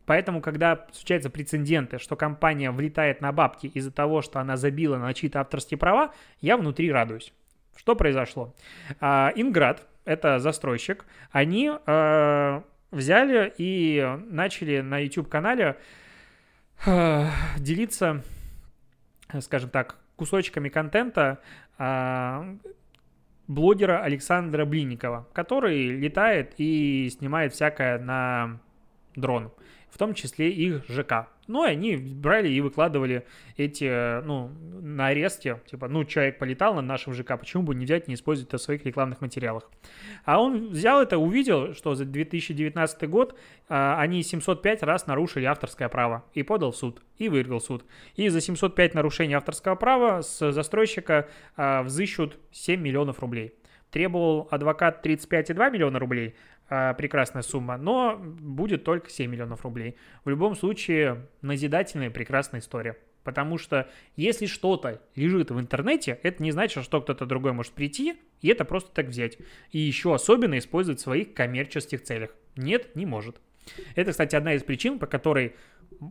Поэтому, 0.09 0.41
когда 0.41 0.87
случаются 0.91 1.29
прецеденты, 1.29 1.99
что 1.99 2.15
компания 2.15 2.71
влетает 2.71 3.21
на 3.21 3.31
бабки 3.31 3.67
из-за 3.67 3.91
того, 3.91 4.23
что 4.23 4.39
она 4.39 4.57
забила 4.57 4.97
на 4.97 5.13
чьи-то 5.13 5.39
авторские 5.39 5.77
права, 5.77 6.15
я 6.41 6.57
внутри 6.57 6.91
радуюсь. 6.91 7.31
Что 7.79 7.95
произошло? 7.95 8.53
А, 8.99 9.31
Инград, 9.35 9.87
это 10.03 10.39
застройщик, 10.39 11.05
они 11.31 11.71
а, 11.85 12.61
взяли 12.91 13.53
и 13.57 14.17
начали 14.25 14.81
на 14.81 14.97
YouTube-канале 14.99 15.77
а, 16.85 17.29
делиться, 17.57 18.21
скажем 19.39 19.69
так, 19.69 19.95
кусочками 20.17 20.67
контента 20.67 21.39
блогера 23.47 24.03
Александра 24.03 24.65
Блинникова, 24.65 25.29
который 25.31 25.87
летает 25.87 26.55
и 26.57 27.09
снимает 27.09 27.53
всякое 27.53 27.97
на 27.97 28.59
дрон, 29.15 29.53
в 29.89 29.97
том 29.97 30.13
числе 30.13 30.51
их 30.51 30.83
ЖК. 30.89 31.29
Ну, 31.49 31.65
и 31.65 31.71
они 31.71 31.95
брали 31.95 32.47
и 32.47 32.61
выкладывали 32.61 33.25
эти, 33.57 34.21
ну, 34.21 34.51
на 34.81 35.07
аресте, 35.07 35.59
типа, 35.65 35.87
ну, 35.87 36.05
человек 36.05 36.37
полетал 36.37 36.75
на 36.75 36.83
нашем 36.83 37.15
ЖК, 37.15 37.39
почему 37.39 37.63
бы 37.63 37.73
не 37.73 37.85
взять, 37.85 38.07
не 38.07 38.13
использовать 38.13 38.49
это 38.49 38.59
в 38.59 38.61
своих 38.61 38.85
рекламных 38.85 39.19
материалах. 39.21 39.67
А 40.25 40.39
он 40.39 40.69
взял 40.69 41.01
это, 41.01 41.17
увидел, 41.17 41.73
что 41.73 41.95
за 41.95 42.05
2019 42.05 43.09
год 43.09 43.35
а, 43.67 43.99
они 43.99 44.21
705 44.21 44.83
раз 44.83 45.07
нарушили 45.07 45.45
авторское 45.45 45.89
право 45.89 46.23
и 46.35 46.43
подал 46.43 46.71
в 46.71 46.77
суд, 46.77 47.01
и 47.17 47.29
выиграл 47.29 47.59
суд. 47.59 47.83
И 48.15 48.29
за 48.29 48.41
705 48.41 48.93
нарушений 48.93 49.33
авторского 49.33 49.73
права 49.73 50.21
с 50.21 50.51
застройщика 50.51 51.29
а, 51.57 51.81
взыщут 51.81 52.37
7 52.51 52.79
миллионов 52.79 53.21
рублей 53.21 53.55
требовал 53.91 54.47
адвокат 54.51 55.05
35,2 55.05 55.71
миллиона 55.71 55.99
рублей, 55.99 56.35
прекрасная 56.69 57.41
сумма, 57.41 57.77
но 57.77 58.17
будет 58.17 58.83
только 58.83 59.09
7 59.09 59.29
миллионов 59.29 59.63
рублей. 59.63 59.97
В 60.23 60.29
любом 60.29 60.55
случае, 60.55 61.27
назидательная 61.41 62.11
прекрасная 62.11 62.61
история. 62.61 62.97
Потому 63.23 63.57
что 63.57 63.89
если 64.15 64.45
что-то 64.45 65.01
лежит 65.15 65.51
в 65.51 65.59
интернете, 65.59 66.19
это 66.23 66.41
не 66.41 66.51
значит, 66.51 66.83
что 66.83 67.01
кто-то 67.01 67.25
другой 67.25 67.51
может 67.53 67.73
прийти 67.73 68.15
и 68.41 68.47
это 68.47 68.65
просто 68.65 68.91
так 68.91 69.07
взять. 69.07 69.37
И 69.71 69.79
еще 69.79 70.13
особенно 70.13 70.57
использовать 70.57 70.99
в 70.99 71.03
своих 71.03 71.33
коммерческих 71.33 72.01
целях. 72.03 72.31
Нет, 72.55 72.95
не 72.95 73.05
может. 73.05 73.37
Это, 73.95 74.11
кстати, 74.11 74.35
одна 74.35 74.53
из 74.53 74.63
причин, 74.63 74.99
по 74.99 75.05
которой 75.05 75.55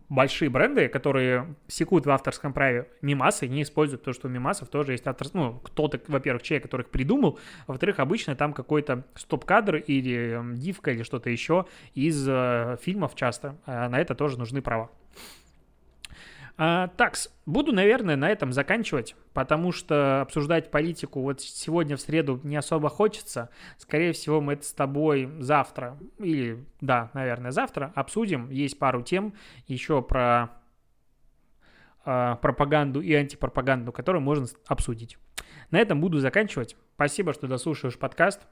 большие 0.08 0.50
бренды, 0.50 0.88
которые 0.88 1.56
секут 1.66 2.06
в 2.06 2.10
авторском 2.10 2.52
праве 2.52 2.88
мимасы, 3.02 3.48
не 3.48 3.62
используют 3.62 4.02
то, 4.02 4.12
что 4.12 4.28
у 4.28 4.30
мимасов 4.30 4.68
тоже 4.68 4.92
есть 4.92 5.06
автор... 5.06 5.28
Ну, 5.32 5.60
кто-то, 5.60 6.00
во-первых, 6.08 6.42
человек, 6.42 6.64
который 6.64 6.82
их 6.82 6.90
придумал, 6.90 7.38
а 7.66 7.72
во-вторых, 7.72 7.98
обычно 7.98 8.36
там 8.36 8.52
какой-то 8.52 9.04
стоп-кадр 9.14 9.76
или 9.76 10.32
эм, 10.32 10.54
дивка 10.54 10.90
или 10.90 11.02
что-то 11.02 11.30
еще 11.30 11.66
из 11.94 12.26
э, 12.28 12.76
фильмов 12.82 13.14
часто. 13.14 13.58
А 13.66 13.88
на 13.88 14.00
это 14.00 14.14
тоже 14.14 14.38
нужны 14.38 14.62
права. 14.62 14.90
А, 16.60 16.88
такс, 16.88 17.32
буду, 17.46 17.72
наверное, 17.72 18.16
на 18.16 18.28
этом 18.28 18.52
заканчивать, 18.52 19.14
потому 19.32 19.70
что 19.70 20.22
обсуждать 20.22 20.72
политику 20.72 21.20
вот 21.22 21.40
сегодня 21.40 21.96
в 21.96 22.00
среду 22.00 22.40
не 22.42 22.56
особо 22.56 22.88
хочется. 22.88 23.50
Скорее 23.76 24.12
всего, 24.12 24.40
мы 24.40 24.54
это 24.54 24.64
с 24.64 24.72
тобой 24.72 25.30
завтра, 25.38 25.96
или, 26.18 26.66
да, 26.80 27.10
наверное, 27.14 27.52
завтра 27.52 27.92
обсудим. 27.94 28.50
Есть 28.50 28.76
пару 28.76 29.02
тем 29.02 29.34
еще 29.68 30.02
про 30.02 30.50
э, 32.04 32.36
пропаганду 32.42 33.00
и 33.02 33.14
антипропаганду, 33.14 33.92
которые 33.92 34.20
можно 34.20 34.48
обсудить. 34.66 35.16
На 35.70 35.78
этом 35.78 36.00
буду 36.00 36.18
заканчивать. 36.18 36.76
Спасибо, 36.96 37.32
что 37.32 37.46
дослушаешь 37.46 37.96
подкаст. 37.96 38.48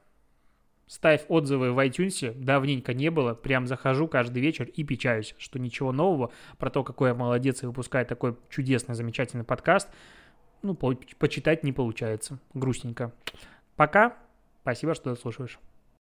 Ставь 0.86 1.24
отзывы 1.28 1.72
в 1.72 1.84
iTunes, 1.84 2.32
давненько 2.34 2.94
не 2.94 3.10
было, 3.10 3.34
прям 3.34 3.66
захожу 3.66 4.06
каждый 4.06 4.40
вечер 4.40 4.66
и 4.66 4.84
печаюсь, 4.84 5.34
что 5.36 5.58
ничего 5.58 5.90
нового 5.90 6.30
про 6.58 6.70
то, 6.70 6.84
какой 6.84 7.08
я 7.08 7.14
молодец 7.14 7.62
и 7.62 7.66
выпускаю 7.66 8.06
такой 8.06 8.36
чудесный, 8.50 8.94
замечательный 8.94 9.44
подкаст, 9.44 9.88
ну, 10.62 10.74
по 10.74 10.94
почитать 11.18 11.64
не 11.64 11.72
получается, 11.72 12.38
грустненько. 12.54 13.12
Пока, 13.74 14.16
спасибо, 14.62 14.94
что 14.94 15.16
слушаешь. 15.16 15.58